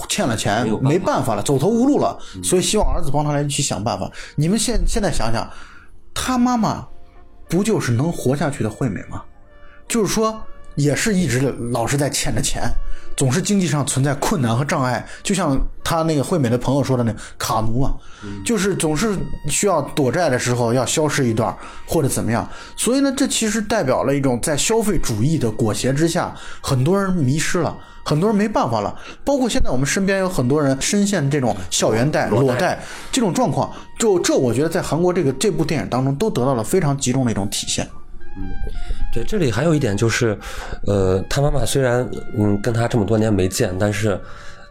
[0.09, 4.11] 欠了钱没办法了，走投无路了，所以希望儿子帮他来去想办法。
[4.35, 5.49] 你们现现在想想，
[6.13, 6.87] 他妈妈
[7.47, 9.21] 不就是能活下去的惠美吗？
[9.87, 10.41] 就是说，
[10.75, 11.39] 也是一直
[11.71, 12.63] 老是在欠着钱，
[13.15, 15.05] 总是经济上存在困难和障碍。
[15.21, 17.93] 就像他那个惠美的朋友说的那卡奴啊，
[18.43, 19.15] 就是总是
[19.47, 21.55] 需要躲债的时候要消失一段
[21.85, 22.49] 或者怎么样。
[22.75, 27.77] 所以呢，这其实代表了一种在消费主义的裹挟之下，很多人迷失了。
[28.05, 32.79] 很多人没办法了，包括现在我们身边有很多人深陷这种校园贷、裸贷
[33.11, 37.85] 这种状况，就这我觉得在韩国这个这部电影当中都得到了非常集中的一种体现。
[38.37, 38.43] 嗯
[39.13, 40.37] 对，这里还有一点就是，
[40.85, 44.19] 呃，他妈妈虽然嗯跟他这么多年没见，但是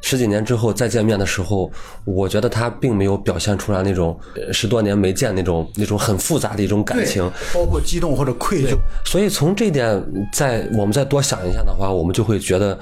[0.03, 1.73] 十几年之后再见面的时候，
[2.05, 7.27] 我觉得他并没有表现出来那种呃十多年没见那种那种很复杂的一种感情。
[7.55, 8.77] 包括激动或者愧疚。
[9.07, 9.99] 所以从这一点
[10.31, 12.79] 再我们再多想一下的话，我们就会觉得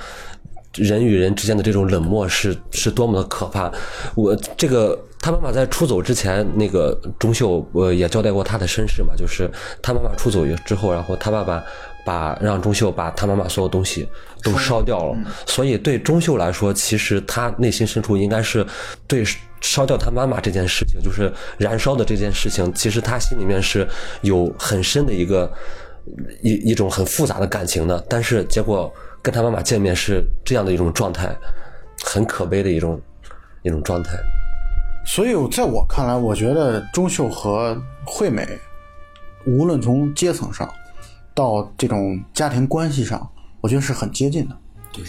[0.74, 3.70] 人与人之间的这种冷漠是是多么的可怕。
[4.14, 9.50] 我这个他妈妈在出走之前，那个钟秀呃也交代过他的身世嘛，就是
[9.82, 11.62] 他妈妈出走之后，然后他爸爸
[12.04, 14.08] 把让钟秀把他妈妈所有东西
[14.42, 15.16] 都烧掉了。
[15.46, 18.66] 所以对钟秀来说，其实他内心深处应该是
[19.06, 19.24] 对。
[19.64, 23.86] 烧掉他妈妈这件事情，就是燃烧的这件事情，其实他心里面是
[24.22, 25.48] 有很深的一个
[26.42, 31.34] 一一种很复杂的感情的，但是结果跟他妈妈见面是这样的一种状态，
[32.04, 33.00] 很可悲的一种
[33.62, 34.18] 一种状态。
[35.06, 38.46] 所以在我看来，我觉得钟秀和惠美，
[39.46, 40.68] 无论从阶层上
[41.34, 43.28] 到这种家庭关系上，
[43.60, 44.54] 我觉得是很接近的，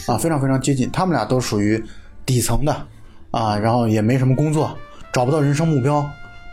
[0.08, 0.90] 啊，非常非常接近。
[0.92, 1.84] 他们俩都属于
[2.26, 2.88] 底层的，
[3.32, 4.76] 啊，然后也没什么工作，
[5.12, 6.04] 找不到人生目标，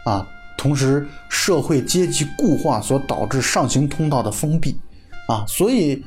[0.04, 4.78] 啊，同时社会阶级固化所导致上行通道的封闭，
[5.28, 6.04] 啊，所以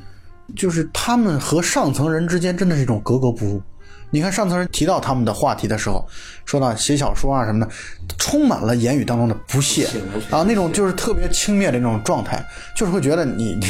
[0.56, 3.62] 就是他们和上层人之间真的是一种格格不入。
[4.10, 6.06] 你看上层人提到他们的话题的时候，
[6.44, 7.72] 说到写小说啊什么的，
[8.16, 9.88] 充满了言语当中的不屑
[10.30, 12.44] 啊，那种就是特别轻蔑的那种状态，
[12.76, 13.66] 就是会觉得你 你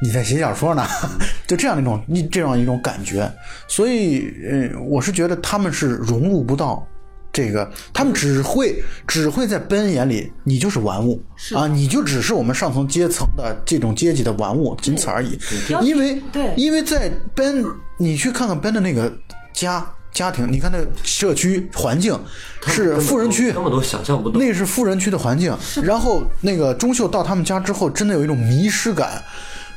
[0.00, 0.86] 你在写小说呢，
[1.48, 3.28] 就这样的一种一这样一种感觉。
[3.66, 6.86] 所以，嗯，我是觉得他们是融入不到
[7.32, 11.22] 这个，他们只会只会在本人眼里，你就是玩物
[11.54, 15.38] 啊，你就只是我们上层阶层的这种阶级的玩物，仅此而已。
[15.80, 17.64] 因为对因为在 Ben，
[17.98, 19.10] 你去看看 Ben 的那个
[19.54, 22.18] 家家庭，你看那社区环境
[22.66, 24.38] 是富人区，根本都想象不到。
[24.38, 25.56] 那是富人区的环境。
[25.82, 29.22] 然后那个钟秀到他们家之后，真的有一种迷失感。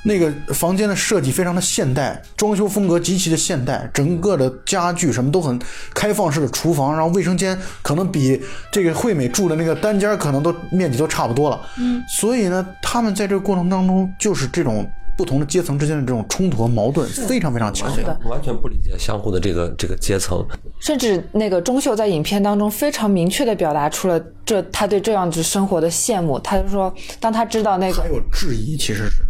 [0.06, 5.60] 那个房间的设计非常的现代，装修风格极其的现代，整个的家具什么都很
[5.96, 8.40] 开放式的厨房，然后卫生间可能比
[8.72, 11.60] 这个惠美住的那个单间可能都面积都差不多了。
[11.80, 14.88] 嗯，所以呢，他们在这个过程当中，就是这种
[15.18, 18.06] 不同的阶层之间的这种冲突和矛盾非常非常强烈。
[18.26, 20.46] 完全不理解相互的这个这个阶层，
[20.80, 26.38] 甚至那个钟秀在影片当中非常明确的表达出了这他对这样子生活的羡慕。
[26.40, 29.24] 他就说，当他知道那个还有质疑，其实是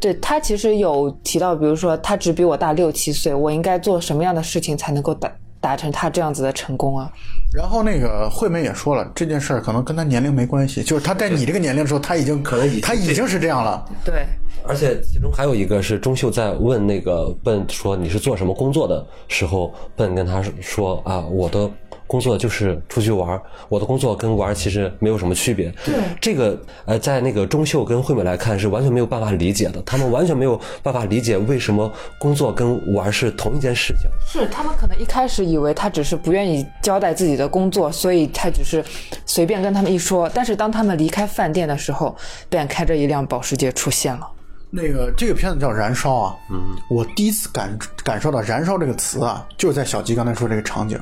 [0.00, 5.30] 对他其实有提到，比如说他只比我大六七岁，我应该做什么样的事情才能够达
[5.60, 7.10] 达成他这样子的成功啊？
[7.52, 13.84] 然后那个惠美也说了，这件事儿可能跟他年龄没关系，就是他在你这个年龄的时候，他已经可能已经他已经是这样了。
[14.04, 14.24] 对，
[14.64, 21.68] 而且其中还有一个是钟秀在问那个笨说你是做什么工作的时候，笨跟他说啊，我的
[22.08, 25.72] 工作就是出去玩儿，我的工作跟玩儿其实没有什么区别。
[25.84, 34.10] 对，这个呃，在那个钟秀跟惠美来看是完全没有办法理解的，他们完全没有办法理解为什么工作跟玩儿是同一件事情。
[34.26, 38.82] 是他们可能一开始以为他只是不愿意交代自己的工作，所以他只是
[39.26, 40.28] 随便跟他们一说。
[40.32, 42.16] 但是当他们离开饭店的时候，
[42.48, 44.26] 便开着一辆保时捷出现了。
[44.70, 51.00] 那个这个片子叫《燃烧》啊，嗯，我第一次感感受到“燃烧”这个词啊，就是在小吉刚才说这个场景，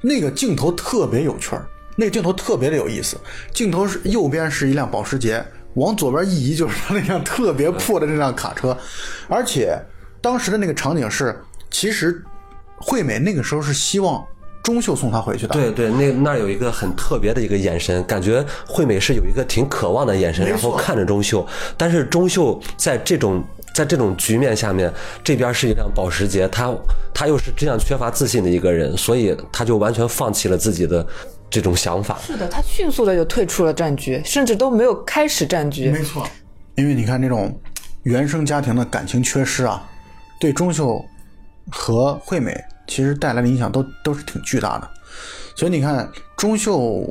[0.00, 3.18] 那个镜头特别有趣儿，那个镜头特别的有意思。
[3.52, 5.44] 镜头是右边是一辆保时捷，
[5.74, 8.76] 往左边一移就是他那辆特别破的那辆卡车，
[9.28, 9.78] 而且
[10.22, 11.38] 当时的那个场景是，
[11.70, 12.24] 其实
[12.76, 14.24] 惠美那个时候是希望
[14.62, 21.44] 钟秀送她回去的，对对，那那儿有一个很特别的一个眼神，感觉惠美是有一个挺渴望的眼神，然后看着钟秀，
[21.76, 23.42] 但是钟秀在这种
[23.74, 24.92] 在这种局面下面，
[25.24, 26.72] 这边是一辆保时捷，他
[27.12, 31.04] 他又是这样缺乏自信的一个人，所以他就完全放弃了自己的
[31.50, 32.18] 这种想法。
[32.24, 35.90] 是的，他迅速的就退出了战局，甚至都没有开始战局。
[35.90, 36.24] 没错，
[36.76, 37.58] 因为你看这种
[38.04, 39.82] 原生家庭的感情缺失啊，
[40.38, 41.04] 对钟秀
[41.70, 44.90] 和惠美其实带来的影响都都是挺巨大的。
[45.54, 47.06] 所以你看，钟秀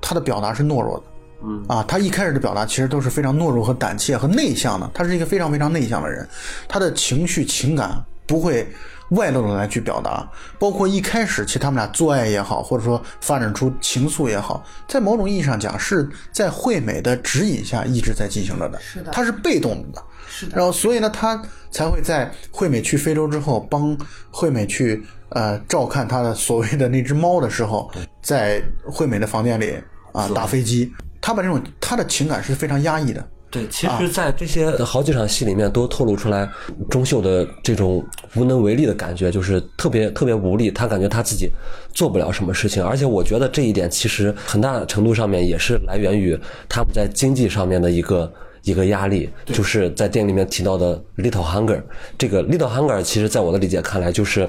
[0.00, 1.04] 他的表达是懦弱的，
[1.44, 4.90] 嗯啊，他一开始的表达其实都是非常懦弱和胆怯和内向的。
[4.92, 6.28] 他是一个非常非常内向的人，
[6.68, 8.68] 他的情绪情感不会
[9.10, 20.02] 外露的来去表达，包括一开始其实他们俩做爱也好，或者说发展出情愫也好，在某种意义上讲是在惠美的指引下一直在进行着的，是的他是被动的。
[20.36, 23.96] 是的，然后所以呢，他才会在惠美去非洲之后，帮
[24.32, 27.88] 惠美去呃照看他的所谓的那只猫的时候，
[28.20, 29.74] 在惠美的房间里
[30.12, 30.92] 啊打飞机。
[31.20, 33.24] 他把这种他的情感是非常压抑的。
[33.50, 36.46] 对，其实，在这些好几场戏里面，都透露出来
[36.90, 38.04] 钟秀的这种
[38.34, 40.72] 无能为力的感觉，就是特别特别无力。
[40.72, 41.48] 他感觉他自己
[41.92, 46.36] 做不了什么事情，而且我觉得这一点其实很大程度上面也是来源于
[46.68, 48.30] 他们在经济上面的一个
[48.64, 51.80] 一个压力，就是在电影里面提到的 little hunger。
[52.18, 54.48] 这个 little hunger，其实在我的理解看来，就是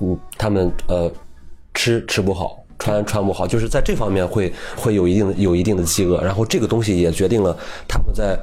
[0.00, 1.10] 嗯，他们呃
[1.72, 2.58] 吃吃不好。
[2.78, 8.36] 穿穿不好，就是在这方面会会有一定有一定的饥饿，然后这个东西也决定了他们在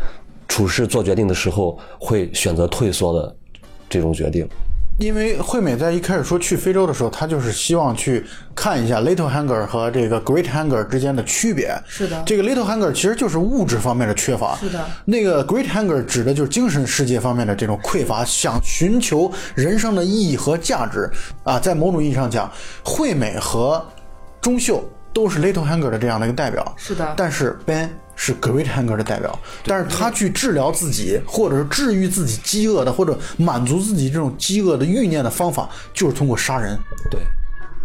[0.47, 3.35] 处事做决定的时候会选择退缩的
[3.89, 4.47] 这种决定。
[4.99, 11.73] 因为惠美在一开始说去非洲的时候，她就是希望去看一下 little hunger 和这个 great hunger 之间的区别。
[11.87, 14.57] 是的，这个 little hunger 其实就是物质方面的缺乏。
[14.57, 21.09] 是的，那个 great hunger 指的就是精神世界方面的这种匮乏，想寻求人生的意义和价值
[21.43, 21.57] 啊。
[21.57, 22.51] 在某种意义上讲，
[22.83, 23.81] 惠美和
[24.41, 24.83] 钟秀
[25.13, 26.73] 都是 little hunger 的这样的一个代表。
[26.75, 27.89] 是的，但是 Ben。
[28.21, 36.77] 是 Great Hunger 的代表，但是他去治疗自己，或者是治愈自己饥饿的，或者满足自己这种饥饿的欲念的方法，就是通过杀人。
[37.09, 37.21] 对，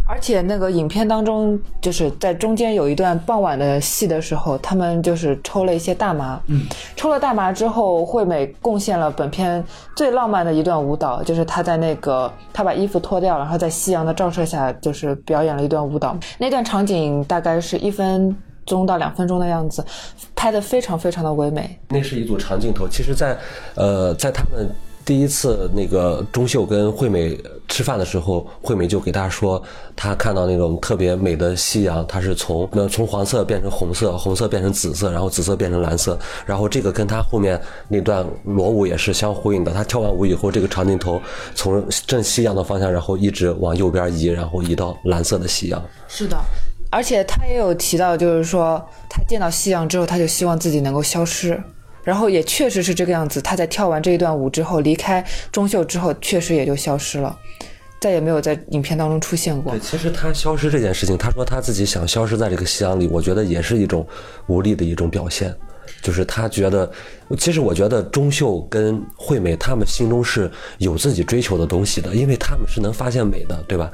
[0.09, 6.41] 而且那个影片当中，就是在中间有一段傍晚的戏的时候，他们就是抽了一些大麻。
[6.49, 6.67] 嗯，
[6.97, 9.65] 抽了大麻之后，惠美贡献了本片
[9.95, 16.19] 最浪漫的一段舞蹈，就是她在那个她把衣服脱掉，然后在夕阳的照射下，就是表演了一段舞蹈。
[16.39, 18.37] 那段场景大概是一分。
[18.67, 19.85] 钟到两分钟的样子，
[20.35, 21.79] 拍的非常非常的唯美。
[21.89, 22.89] 那是一组长镜头。
[22.89, 23.37] 其实，在
[23.75, 24.69] 呃，在他们
[25.05, 27.39] 第一次那个钟秀跟惠美
[27.69, 29.63] 吃饭的时候，惠美就给他说，
[29.95, 36.19] 她看到那种特别美的夕阳，它是从那从黄色变成红色，红色变成紫色，然后紫色变成蓝色。
[36.47, 39.73] 然后这个跟他后面那段裸舞也是相呼应的。
[39.73, 41.21] 他跳完舞以后，这个长镜头
[41.55, 45.83] 从正夕阳的方向，然后一直往右边移，然后移到蓝色的夕阳。
[46.09, 46.37] 是的。
[46.95, 48.81] 而且他也有提到，就是说
[49.11, 51.61] 他见到夕阳之后，他就希望自己能够消失，
[52.05, 53.43] 然后也确实是这个样子。
[53.43, 57.37] 他在跳完这一段舞之后，离开钟秀之后，确实也就消失了，
[58.01, 59.73] 再也没有在影片当中出现过。
[59.73, 64.07] 对，其实他消失这件事情，他说他自己想消失在这个夕阳里，我觉得也是一种
[64.47, 65.53] 无力的一种表现。
[66.05, 66.89] 就是他觉得，
[67.39, 73.91] 其实我觉得钟秀跟惠美他们心中是有自己追求的东西的，因为他们是能发现美的，对吧？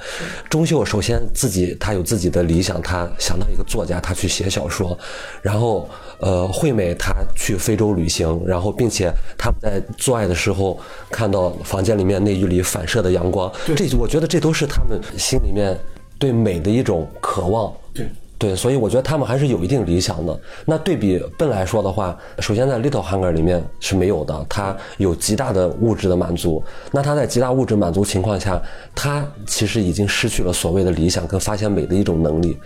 [0.50, 4.98] 钟秀首先自己他有自己的理想，他想当一个作家，他去写小说，
[5.40, 5.88] 然后
[6.18, 10.76] 呃，惠美她去非洲旅行，然后并且他们在做爱的时候
[11.10, 15.78] 看到房间里面内浴里反射的阳光，这我觉得这都是他们心里面
[16.18, 17.72] 对美的一种渴望。
[17.94, 18.04] 对。
[18.40, 20.40] 对，所以我觉得他们还是有一定理想的。
[20.64, 26.64] 那对比笨来说的话，首先在 Little Hunger 里面是没有的，它有极大的物质的满足。
[26.90, 28.58] 那他在极大物质满足情况下，
[28.94, 32.58] 他其实已经失去了所谓的理想跟发现美的一种能力。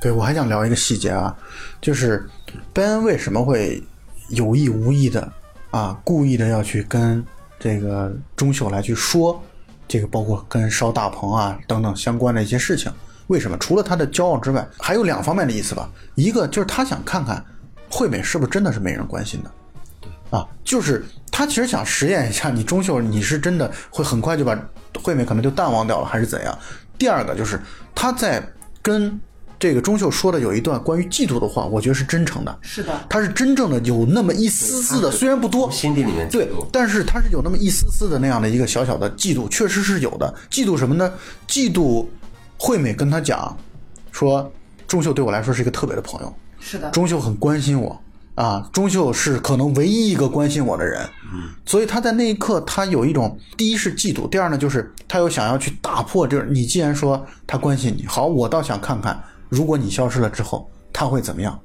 [0.00, 1.36] 对，我还想聊一个细节啊，
[1.80, 2.24] 就是
[2.72, 3.82] Ben 为什么会
[4.28, 5.28] 有意无意的
[5.72, 7.24] 啊，故意的要去跟
[7.58, 9.42] 这个钟秀来去说
[9.88, 12.92] 这个，包括跟烧大棚啊等等相关的一些事情。
[13.28, 13.56] 为什么？
[13.58, 15.90] 除了他的骄傲之外，还有两方面的意思吧。
[16.14, 17.44] 一个就是他想看看
[17.90, 19.50] 惠美是不是真的是没人关心的，
[20.00, 24.56] 对啊，就是他其实想实验一下你钟秀你是真的会很快就把
[25.02, 26.58] 惠美可能就淡忘掉了，还是怎样？
[26.98, 27.60] 第二个就是
[27.94, 28.42] 他在
[28.80, 29.18] 跟
[29.58, 40.32] 这个钟秀说的有一段关于嫉妒的话，我觉得是真诚的，是的，他是真正的有那么一丝丝的， 虽然不多，心底里面对，但是他是有那么一丝丝的那样的一个小小的嫉妒，确实是有的。
[40.50, 41.12] 嫉妒什么呢？
[41.48, 42.06] 嫉妒。
[42.58, 43.56] 惠美跟他讲，
[44.12, 44.50] 说
[44.86, 48.00] 钟秀对我来说是一个特别的朋友，是的，钟秀很关心我
[48.34, 51.02] 啊，钟秀是可能唯一一个关心我的人，
[51.32, 61.58] 嗯，所以他在那一刻，他有一种第一是嫉妒，第二呢就是他又想要去打破，就是你既然说他关心你，好，我倒想看看，如果你消失了之后，他会怎么样。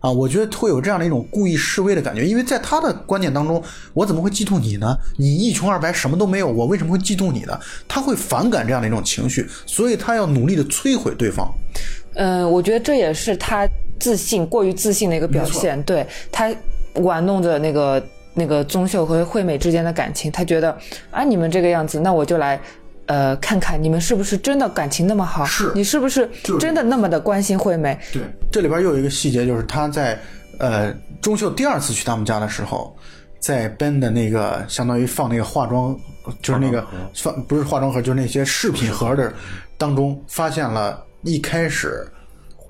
[0.00, 3.62] 啊，我觉得会有这样的一种故意示威的感觉，因为在他的观念当中，
[3.94, 4.96] 我怎么会嫉妒你呢？
[5.16, 7.58] 你一穷二白，什么都没有，我为什么会嫉妒你呢？
[7.88, 11.52] 他会反感这样的一种情绪，所以他要努力的摧毁对方。
[12.14, 13.68] 嗯，我觉得这也是他
[13.98, 15.82] 自信过于自信的一个表现。
[15.82, 16.48] 对他
[16.94, 18.02] 玩弄着那个
[18.34, 20.76] 那个宗秀和惠美之间的感情，他觉得
[21.10, 22.60] 啊，你们这个样子，那我就来。
[23.08, 25.44] 呃，看看你们是不是真的感情那么好？
[25.46, 26.28] 是你是不是
[26.60, 27.98] 真的那么的关心惠美？
[28.12, 30.18] 对，这里边又有一个细节，就是他在
[30.58, 30.92] 呃
[31.22, 32.94] 钟秀第二次去他们家的时候，
[33.40, 35.98] 在 Ben 的那个相当于放那个化妆，
[36.42, 39.32] 就是那个放不是化妆盒，就是那些饰品盒的
[39.78, 42.06] 当中，发现了一开始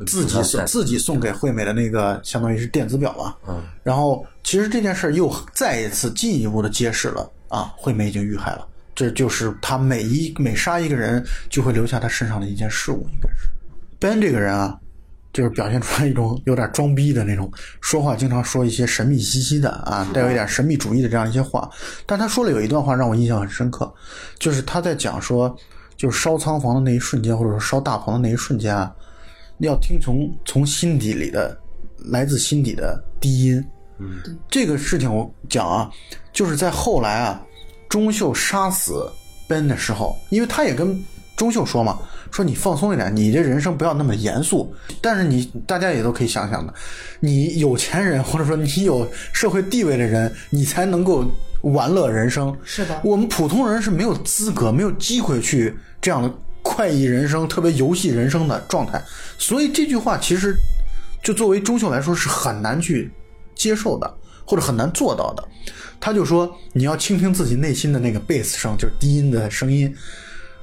[0.06, 3.36] 自己送自己送给惠美的那个相当于是电子表吧。
[3.48, 3.60] 嗯。
[3.82, 8.64] 然后其实这件事又再一次进一步的揭示了啊，惠美已经遇害了。
[8.98, 13.48] 这就是他每一每杀一个人，就会留下他身上的一件事物，应该是。
[14.00, 14.76] Ben 这个人啊，
[15.32, 17.48] 就是表现出来一种有点装逼的那种，
[17.80, 21.70] 说话经常说一些神秘兮兮的啊，带有一点神秘主义的这样一些话。
[22.06, 23.88] 但他说了有一段话让我印象很深刻，
[24.40, 25.56] 就是他在讲说，
[25.96, 28.92] 就是烧仓房的那一瞬间，或者说烧大棚的那一瞬间啊，
[29.58, 31.56] 要听从从心底里的
[32.10, 33.64] 来自心底的低音
[33.98, 34.20] 嗯，
[34.50, 35.88] 这个事情我讲啊，
[36.32, 37.40] 就是在后来啊，
[37.88, 39.10] 钟秀杀死
[39.48, 41.02] Ben 的时候，因为他也跟
[41.36, 41.98] 钟秀说嘛，
[42.30, 44.74] 说你放松一点，你这人生不要那么严肃。
[45.00, 46.74] 但是你大家也都可以想想的，
[47.20, 51.24] 你有钱人或者说你有社会地位的人，你才能够
[51.62, 52.54] 玩乐人生。
[52.64, 56.30] 是的，我们普通人是没有资格、没有机会去这样的
[56.62, 59.02] 快意人生、特别游戏人生的状态。
[59.38, 60.54] 所以这句话其实
[61.22, 63.10] 就作为钟秀来说是很难去
[63.54, 64.12] 接受的，
[64.44, 65.48] 或者很难做到的。
[66.00, 69.94] 他就说你要倾听自己内心的那个贝斯声，就是低音的声音。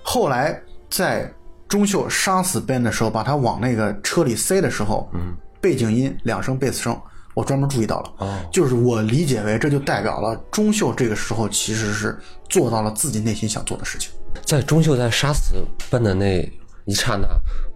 [0.04, 1.32] 后来在
[1.68, 7.00] 钟秀杀死 Ben 的时候，把他往那个车里塞的时候，嗯，背景音两声贝斯声，
[7.34, 12.18] 我专门注意到了，哦，就是我理解为这就代表了钟秀这个时候其实是
[12.50, 14.12] 做到了自己内心想做的事情。
[14.46, 15.56] 在钟秀在杀死
[15.90, 16.50] Ben 的那
[16.86, 17.28] 一刹那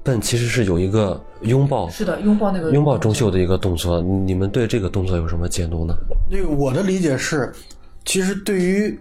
[0.09, 4.01] ，Ben 其实是有一个拥抱，是的，拥抱那个拥抱钟秀的一个动作。
[4.01, 5.93] 你们对这个动作有什么解读呢？
[6.29, 7.53] 那个我的理解是，
[8.05, 8.99] 其实对于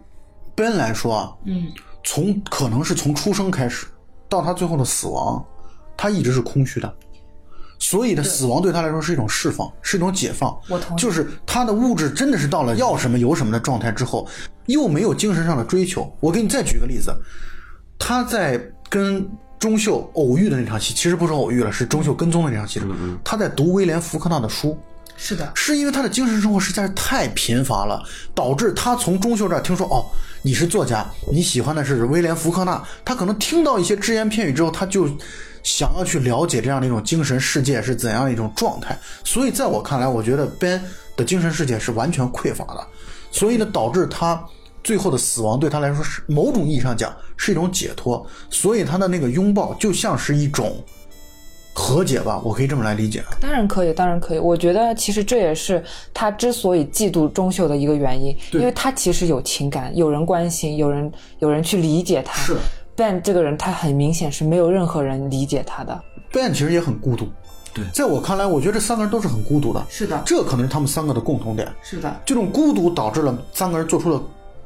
[0.55, 1.69] Ben 来说，嗯，
[2.05, 3.87] 从可能是从出生开始。
[4.31, 5.43] 到他最后的死亡，
[5.97, 6.95] 他一直是空虚的，
[7.79, 10.55] 所以的死亡对他来说是一种释放，是一种解放。
[10.69, 11.01] 我同意。
[11.01, 14.29] 就是他的物质真的是到了要什么有什么的状态之后，
[14.67, 16.15] 又没有精神上的追求。
[16.21, 17.11] 我给你再举个例子，
[17.99, 19.27] 他在跟
[19.59, 22.81] 钟秀偶遇的那场戏，其实不是偶遇了，是钟秀跟踪的那场戏。
[23.25, 24.79] 他在读威廉福克纳的书。
[25.21, 28.01] 是的，是因为他的精神生活实在是太贫乏了，
[28.37, 30.07] 导致他从钟秀这儿听说哦，
[30.43, 35.09] 你是作家，你喜欢的是威廉福克纳，他可能听到一些只言片语之后，他就
[35.65, 38.97] 想要去了解这样的一种精神世界是怎样一种状态。
[39.25, 40.81] 所以在我看来，我觉得 Ben
[41.17, 42.87] 的精神世界是完全匮乏的，
[43.33, 44.41] 所以呢，导致他
[44.85, 50.77] 最后的死亡对他来说是某种意义上讲是一种解脱，所以他的那个拥抱就像是一种。
[51.81, 53.23] 和解吧，我可以这么来理解。
[53.41, 54.39] 当然可以，当然可以。
[54.41, 55.81] 我觉得其实这也是
[56.13, 62.37] 他之所以嫉妒钟秀的一个原因，因为他其实有情感，有人关心，有人有人去理解他。
[62.43, 62.57] 是
[62.97, 66.03] ，Ben 这个人他很明显是没有任何人理解他的。
[66.33, 67.29] Ben 其实也很孤独。
[67.73, 69.87] 对，在我看来，我觉得这三个人都是很孤独的。
[69.89, 71.73] 是的，这可能是他们三个的共同点。
[71.81, 74.21] 是的，这种孤独导致了三个人做出了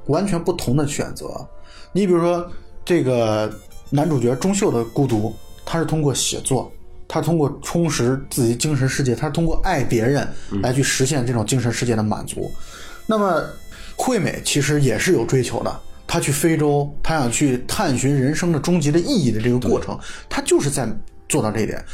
[0.07, 1.47] 完全不同的选择。
[1.93, 2.51] 你比如说，
[2.85, 3.53] 这个
[3.91, 6.70] 男主角钟秀的孤独，他是通过写作。
[7.09, 10.26] 他通过充实自己精神世界，他是通过爱别人
[10.62, 12.51] 来去实现这种精神世界的满足。
[13.07, 13.45] 那么，
[13.97, 15.80] 惠美其实也是有追求的。
[16.07, 20.89] 他去非洲，他想去探寻人生的终极的意义的这个过程，他就是在
[21.28, 21.85] 做到这一点。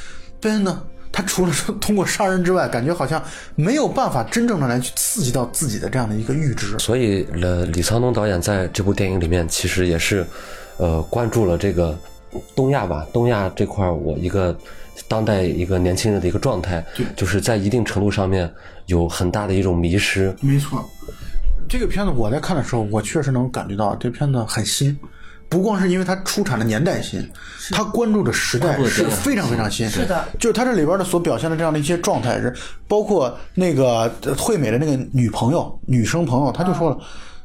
[0.41, 0.81] 贝恩呢，
[1.11, 3.21] 他除了说通过杀人之外，感觉好像
[3.57, 6.79] 没有办法真正的来去刺激到自己的这样的一个阈值。
[6.79, 10.25] 所以，呃，李沧东导演在这部电影里面其实也是，
[10.79, 11.97] 呃，关注了这个
[12.57, 14.57] 东亚吧，东亚这块我一个。
[15.07, 18.53] 当代一个年轻人的一个状态，就是在一定程度上面
[18.87, 20.35] 有很大的一种迷失。
[20.41, 20.85] 没错，
[21.69, 24.99] 这个片子我在看的时候，我确实能感觉到这片子很新，
[25.49, 27.27] 不光是因为它出产的年代新，
[27.71, 29.89] 它关注的时代是非常非常新。
[29.89, 32.53] 是的，就是它这里边的所表现的这样的一些状态，是
[32.89, 36.99] 包括那个惠美的那个女朋友、女生朋友，她就说了。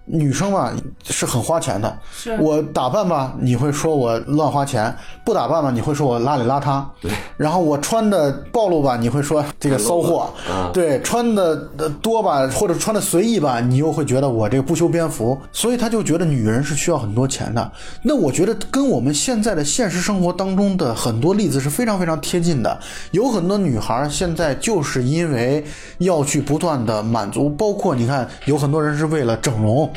[0.06, 0.74] 女生吧
[1.04, 1.98] 是很花钱的，
[2.40, 4.94] 我打扮吧你会说我乱花钱，
[5.24, 10.30] 不打扮吧你会说我邋里邋遢，对，然后我穿的暴露吧你会说这个骚货，
[10.74, 11.56] 对，穿的
[12.02, 17.72] 多吧或者穿的随意吧你又会觉得我这个不修边幅，所以他就觉得女人是需要很多钱的。
[18.02, 22.78] 那我觉得跟我们现在的现实生活当中的很多例子是非常非常贴近的，
[23.12, 25.64] 有很多女孩现在就是因为
[26.00, 29.90] 要去不断的满足，包括你看有很多人是为了整容。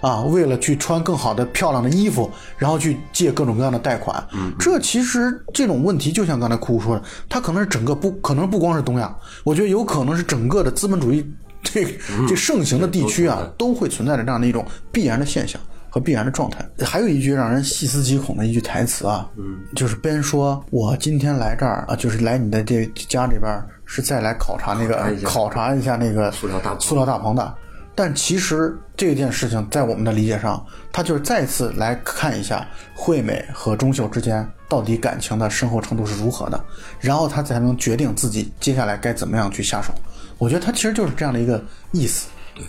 [0.00, 11.26] 啊，为了去穿更好的、漂亮的衣服，然后去借各种各样的贷款，嗯，这其实这种问题，就像刚才酷酷说的，它可能是整个不可能不光是东亚，我觉得有可能是整个的资本主义
[11.62, 11.86] 这
[12.28, 16.58] 这盛行的地区啊，都会存在着这样的一种必然的现象和必然的状态。
[16.84, 23.50] 还有一句让人细思极恐的一句台词啊，嗯，就是边说：“我今天来这儿啊，就是来你的这家里边，
[23.86, 27.54] 是再来考察那个考察一下那个塑料大塑料大棚的。”
[27.94, 36.64] 但其实这件事情在我们的理解上，他就是再次来看一下惠美和钟秀之间到底感情的深厚程度是如何的，
[36.98, 39.92] 然后他才能决定自己接下来该怎么样去下手。
[40.38, 42.26] 我觉得他其实就是这样的一个意思。
[42.54, 42.64] 对，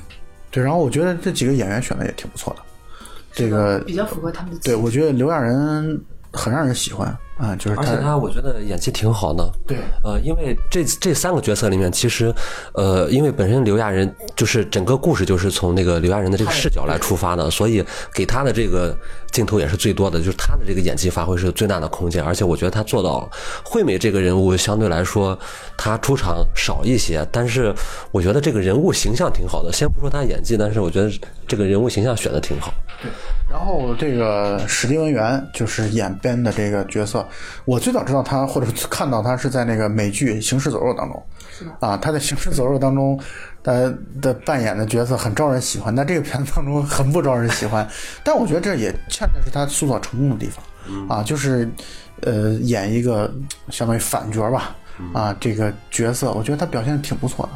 [0.52, 0.64] 对。
[0.64, 2.62] 然后我觉得这几个演员选的也挺不错的，
[3.34, 4.60] 这个比较符合他们的。
[4.60, 6.00] 对，我觉得刘亚仁
[6.36, 7.08] 很让人喜欢
[7.38, 9.52] 啊，就是而且他我觉得演技挺好的。
[9.68, 12.34] 对，呃，因为这这三个角色里面，其实，
[12.74, 17.84] 呃，因为本身刘亚仁就是整个故事就是从那个刘亚仁的这个视角来出发的，所以
[18.14, 18.98] 给他的这个
[19.32, 22.24] 镜头也是最多的，就是他的这个演技发挥是最大的空间。
[22.24, 23.30] 而且我觉得他做到了。
[23.66, 25.38] 惠美这个人物相对来说，
[25.76, 27.74] 他出场少一些，但是
[28.12, 29.74] 我觉得这个人物形象挺好的。
[29.74, 31.12] 先不说他演技，但是我觉得
[31.46, 32.74] 这个人物形象选的挺好。
[33.02, 33.12] 对。
[33.48, 37.26] 然后这个史蒂文·元就是演 Ben 的这个角色，
[37.64, 41.24] 我最早知道他或者看到他是在那个美剧《行尸走肉》当中，
[41.80, 43.18] 啊，他在《行尸走肉》当中，
[43.64, 43.72] 他
[44.20, 47.88] 的扮演的角色很招人喜欢，但这个片子当中很不招人喜欢。
[48.24, 51.70] 但我觉得这也恰恰是他塑造成功的地方，啊，就是
[52.22, 53.32] 呃演一个
[53.70, 54.76] 相当于反角吧，
[55.14, 57.48] 啊，这个角色我觉得他表现的挺不错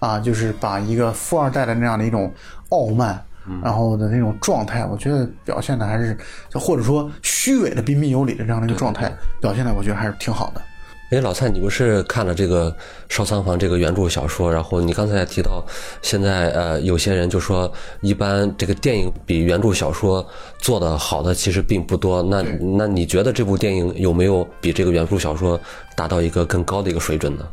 [0.00, 2.32] 的，啊，就是把一个富二代的那样的一种
[2.68, 3.24] 傲慢。
[3.62, 6.16] 然后的那种状态，我觉得表现的还是，
[6.54, 10.62] 或者说虚伪的彬彬有礼的这样的一个状态，表现的我觉得还是挺好的。
[11.10, 12.70] 哎，老蔡，你不是看了这个
[13.08, 14.48] 《烧仓房》这个原著小说？
[14.52, 15.60] 然后你刚才也提到，
[16.02, 17.68] 现在呃，有些人就说，
[18.00, 20.24] 一般这个电影比原著小说
[20.58, 22.22] 做的好的其实并不多。
[22.22, 22.44] 那
[22.76, 25.60] 那你觉得这部电影有没有比这个原著小说
[25.96, 27.44] 达到一个更高的一个水准呢？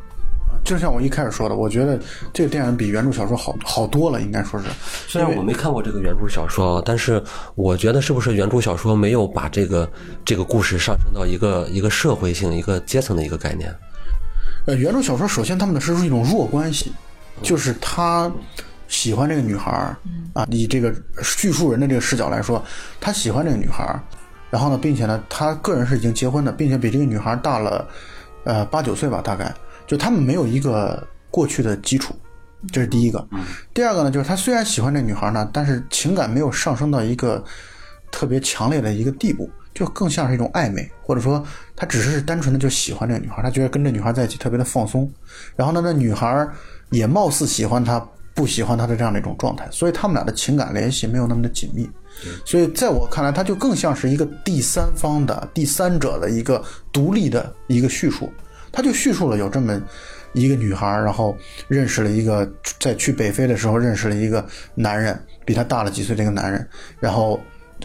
[0.67, 1.97] 就像我一开始说的，我觉得
[2.33, 4.65] 这个电影比原著小说好好多了，应该说是。
[5.07, 7.23] 虽然我没看过这个原著小说，但是
[7.55, 9.89] 我觉得是不是原著小说没有把这个
[10.25, 13.73] 这个故事上升到一个一个社会性、一个阶层的一个概念。
[14.65, 16.91] 呃，原著小说首先他们的是一种弱关系，
[17.41, 18.29] 就是他
[18.89, 19.95] 喜欢这个女孩儿
[20.33, 20.93] 啊，以这个
[21.23, 22.61] 叙述人的这个视角来说，
[22.99, 24.01] 他喜欢这个女孩儿，
[24.49, 27.87] 然后呢，并且呢，他个人是已经结婚的，并且比这个女孩大了
[28.43, 29.55] 呃八九岁吧，大概。
[29.87, 32.13] 就他们没有一个过去的基础，
[32.71, 33.25] 这是第一个。
[33.73, 37.43] 第二个呢，就是他虽然喜欢这女孩呢，但是情感没有上升到一个
[38.11, 41.43] 特别强烈的一个地步，就更像是一种暧昧，或者说
[41.75, 45.09] 他只是单纯的就喜欢这个女孩，他觉得跟这女孩在一起特别的放松。
[45.55, 46.47] 然后呢，那女孩
[46.89, 47.99] 也貌似喜欢他，
[48.33, 51.89] 不喜欢他的这样的一种状态，所以他们俩的情感联系没有那么的紧密。
[52.45, 58.31] 所以在我看来，他就更像是一个第三方的第三者的一个独立的一个叙述。
[58.71, 59.81] 他就叙述了有这么
[60.33, 61.35] 一个女孩，然后
[61.67, 62.49] 认识了一个
[62.79, 64.45] 在去北非的时候认识了一个
[64.75, 66.67] 男人，比他大了几岁这个男人，
[66.99, 67.39] 然后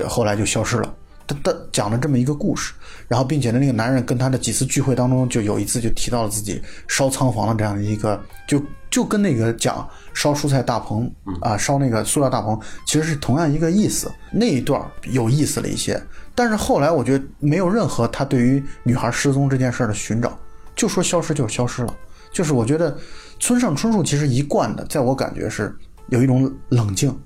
[0.07, 0.95] 后来就消失了。
[1.25, 2.75] 他他讲了这么一个故事，
[3.07, 8.61] 然后并且呢，那个男人跟他的几次聚会当中，就有一次就提到了自己烧仓房的这样的一个，就
[8.91, 11.09] 就跟那个讲烧蔬菜大棚
[11.41, 14.11] 啊，烧那个塑料大棚，其实是同样一个意思。
[14.33, 15.99] 那一段有意思了一些，
[16.35, 20.37] 但是后来我觉得没有任何他对于女孩失踪这件事的寻找。
[20.83, 21.97] 就说消失就消失了，
[22.33, 22.99] 就是我觉得
[23.39, 25.73] 村上春树其实一贯的，在我感觉是
[26.09, 27.17] 有一种冷静、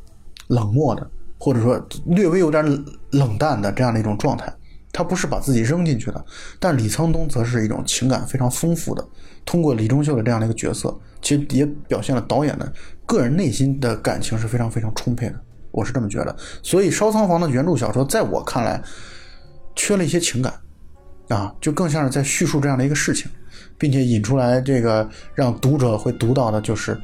[0.48, 2.62] 冷漠的，或者说略微有点
[3.12, 4.54] 冷淡的这样的一种状态。
[4.92, 6.22] 他不是把自己扔进去的，
[6.60, 9.02] 但李沧东则是一种情感非常丰富的。
[9.46, 12.70] 通过李钟秀的这样的一个角色，其实也表现了导演的
[13.06, 15.40] 个人内心的感情是非常非常充沛的。
[15.70, 16.36] 我是这么觉得。
[16.62, 18.82] 所以《烧仓房》的原著小说，在我看来，
[19.74, 20.52] 缺了一些情感。
[21.28, 23.28] 啊，就更像是在叙述这样的一个事情，
[23.78, 26.98] 并且引出来这个让读者会读到的，就是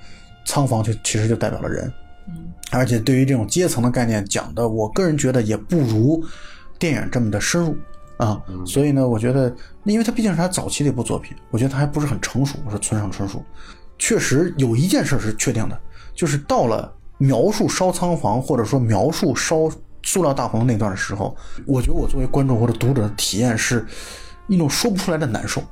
[0.44, 1.92] 仓房就其实就代表了人，
[2.28, 6.24] 嗯，而且对于这种阶层的概念讲的，我个人觉得也不如
[6.78, 7.76] 电影这么的深入
[8.16, 9.54] 啊，所以呢，我觉得，
[9.84, 12.58] 因为它毕竟是他早期的一部作品，我觉得他还不是很成熟。
[12.64, 13.42] 我说村上春树，
[13.98, 15.78] 确实有一件事是确定的，
[16.14, 19.70] 就是到了描述烧仓房或者说描述烧。
[20.04, 21.32] 塑料大棚那段的时候，
[21.64, 23.86] 我觉得我作为观众或者读者的体验是
[24.48, 25.62] 一种说不出来的难受。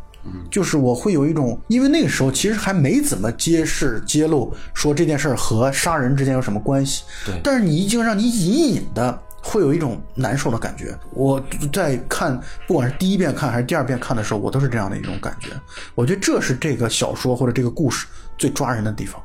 [0.50, 7.04] 就是我会有一种，因为那个时候其实还没怎么揭示揭露说这件事儿和杀人之间有什么关系。
[7.24, 7.40] 对。
[7.42, 10.94] 但是你已经让你隐隐的会有一种难受的感觉。
[11.12, 11.42] 我
[11.72, 15.48] 在看，不管是第一遍看还是第二遍看的时候，我都是这样的一种感觉。
[15.94, 18.06] 我觉得这是这个小说或者这个故事
[18.36, 19.20] 最抓人的地方。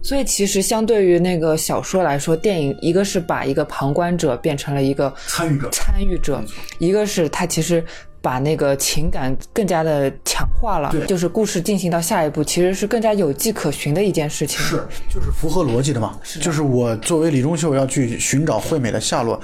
[0.00, 6.40] 所以，其实相对于那个小说来说，电影一个是把一个旁观者变成了一个参与者，参与者；
[6.78, 7.84] 一个是他其实
[8.20, 14.58] 把那个情感更加的强化了，就是故事进行到下一步，其实是更加有迹可循的一件事情。
[14.58, 14.76] 是，
[15.08, 16.18] 就是符合逻辑的嘛？
[16.40, 19.40] 就是我作为李钟秀要去寻找惠美的下落，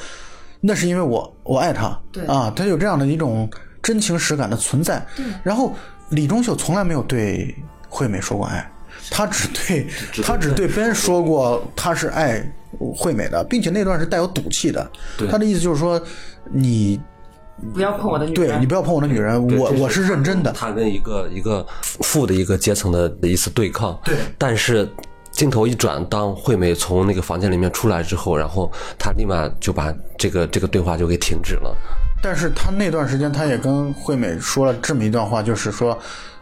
[0.61, 3.49] 那是因为我我爱她，对啊，她有这样的一种
[3.83, 5.05] 真情实感的存在。
[5.43, 5.73] 然后
[6.11, 7.55] 李钟秀从来没有对
[7.89, 8.71] 惠美说过爱。
[9.11, 9.87] 他只对
[10.23, 12.43] 他只对 Ben 说过他是爱
[12.97, 14.91] 惠美的，并且那段是带有赌气的。
[15.31, 16.01] 他的意思就是说，
[16.51, 16.99] 你
[17.73, 20.53] 不要碰我的女人，对你不要碰我的女人，我我是认真的。
[20.53, 23.99] 他跟一个一个富的一个阶层的一次对抗。
[24.05, 24.89] 对，但是
[25.31, 31.77] 镜头一转，当惠美从那个房间里面出来之后，然后他立马就把这个这个对话就给停止了。
[32.23, 35.99] 但是他那段时间他也跟惠美说了这么一段话，就是说，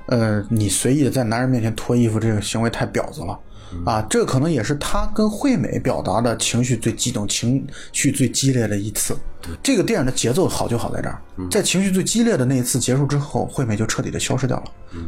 [0.06, 3.38] 呃，你随意的在男人面前脱衣服这个行为太婊子了。
[3.86, 9.16] 啊，这可能也是他跟惠美表达的情绪最激动、情绪最激烈的一次。
[9.62, 11.18] 这个电影的节奏好就好在这儿，
[11.50, 14.64] 在情绪最激烈的那一次结束之后，惠美就彻底的消失掉了。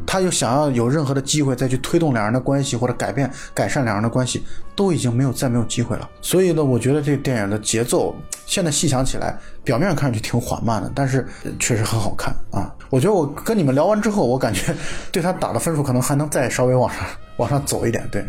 [0.07, 4.43] 她又想要有任何的机会再去推动两人的关系或者改变、改善两人的关系，
[4.75, 6.09] 都已经没有再没有机会了。
[6.21, 8.15] 所以呢，我觉得这个电影的节奏
[8.47, 11.27] 现在细想起来，表面上看上去挺缓慢的，但是
[11.59, 12.75] 确实很好看啊。
[12.91, 14.75] 我觉得我跟你们聊完之后，我感觉
[15.13, 17.01] 对他打的分数可能还能再稍微往上
[17.37, 18.07] 往上走一点。
[18.11, 18.25] 对。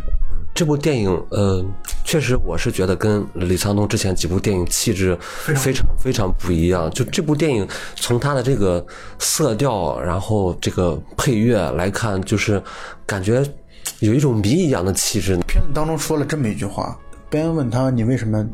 [0.54, 1.66] 这部电影，呃，
[2.06, 5.18] 确实我是觉得跟李沧东之前几部电影气质
[5.56, 6.90] 非常非常不一样。
[6.92, 8.86] 就这部电影，从它的这个
[9.18, 12.62] 色调，然后这个配乐来看，就是
[13.08, 13.44] 感觉
[14.00, 15.36] 有一种谜一样的气质。
[15.48, 16.96] 片子当中说了这么一句话：
[17.28, 18.48] 别人问他你为什么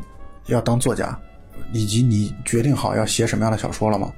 [0.46, 1.16] 要当作家，
[1.74, 4.10] 以及你决定好要写什么样的小说了吗？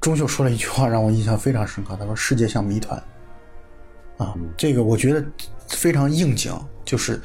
[0.00, 3.00] 钟秀说了一句话让我印象非常深刻，他说：“世界像谜团。”
[4.18, 5.24] 啊，这个我觉得
[5.68, 6.52] 非常应景。
[6.84, 7.20] 就是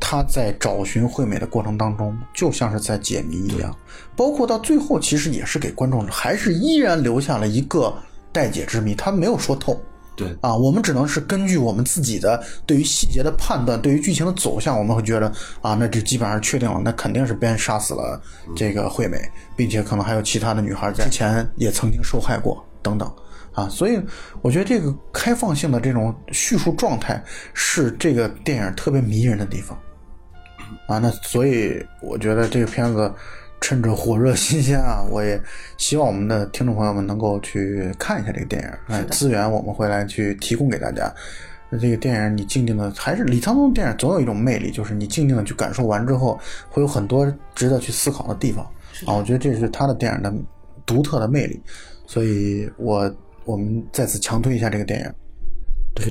[0.00, 3.76] 他在找寻惠美的过程当中，就像是在解谜一样，
[4.16, 7.92] 包括到最后，其实也是给观众还是依然留下了一个
[8.32, 9.80] 待解之谜，他没有说透。
[10.16, 18.20] 对啊，我们只能是根据我们自己的对于细节的判断，对于剧情的走向，我们会觉得啊，那就基本上确定了，那肯定是别人杀死了
[18.56, 19.16] 这个惠美，
[19.54, 23.08] 并且可能还有其他的女孩在之前也曾经受害过等等。
[23.52, 24.00] 啊，所以
[24.42, 27.22] 我觉得这个开放性的这种叙述状态
[27.54, 29.78] 是这个电影特别迷人的地方。
[30.86, 33.12] 啊，那所以我觉得这个片子
[33.60, 35.40] 趁着火热新鲜啊，我也
[35.76, 38.68] 希望我们的听众朋友们能够去看一下这个电影。
[38.94, 41.12] 哎，资源我们会来去提供给大家。
[41.70, 46.38] 那这个电影你静静的，还是李沧东电影总有一种魅力，就是你静静的去感受完之后，
[46.68, 48.64] 会有很多值得去思考的地方。
[49.06, 50.32] 啊，我觉得这是他的电影的
[50.84, 51.60] 独特的魅力。
[52.06, 53.10] 所以我。
[53.44, 55.10] 我们再次强推一下这个电影。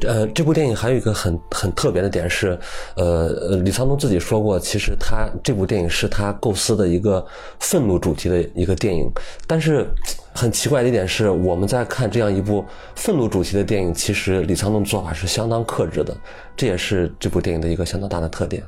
[0.06, 2.58] 呃，这部电影还有一个很很特别的点是，
[2.96, 7.26] 呃，李沧东自己说过，其实他这部电影是他构思的一个
[7.60, 9.10] 愤怒主题的一个电影。
[9.46, 9.88] 但是
[10.34, 12.66] 很奇怪的一点是，我们在看这样一部
[12.96, 16.16] 愤怒主题的电影，其实李沧东做法是相当克制的，
[16.56, 18.62] 这也是这部电影的一个相当大的特点。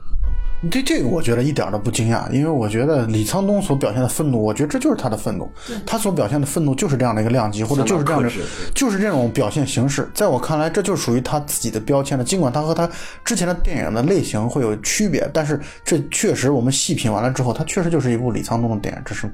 [0.69, 5.49] 对这个，我觉得一点都不惊讶，因为我觉得李沧东所表现的愤怒，我觉得这就是他的愤怒，
[5.85, 8.29] 他所表现的愤怒就是这样的一个量级，或者就是这样的，
[8.75, 10.09] 就是这种表现形式。
[10.13, 12.23] 在我看来，这就属于他自己的标签了。
[12.23, 12.89] 尽管他和他
[13.23, 19.31] 之前的电影的类型会有区别，但是这确实我们细品完了之后，它确实就是一部李沧东的电影，这是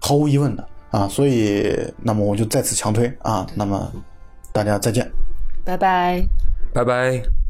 [0.00, 1.08] 毫无疑问的啊。
[1.08, 3.44] 所以，那么我就再次强推啊。
[3.54, 3.90] 那么
[4.52, 5.10] 大家再见，
[5.64, 6.24] 拜拜，
[6.72, 7.43] 拜拜。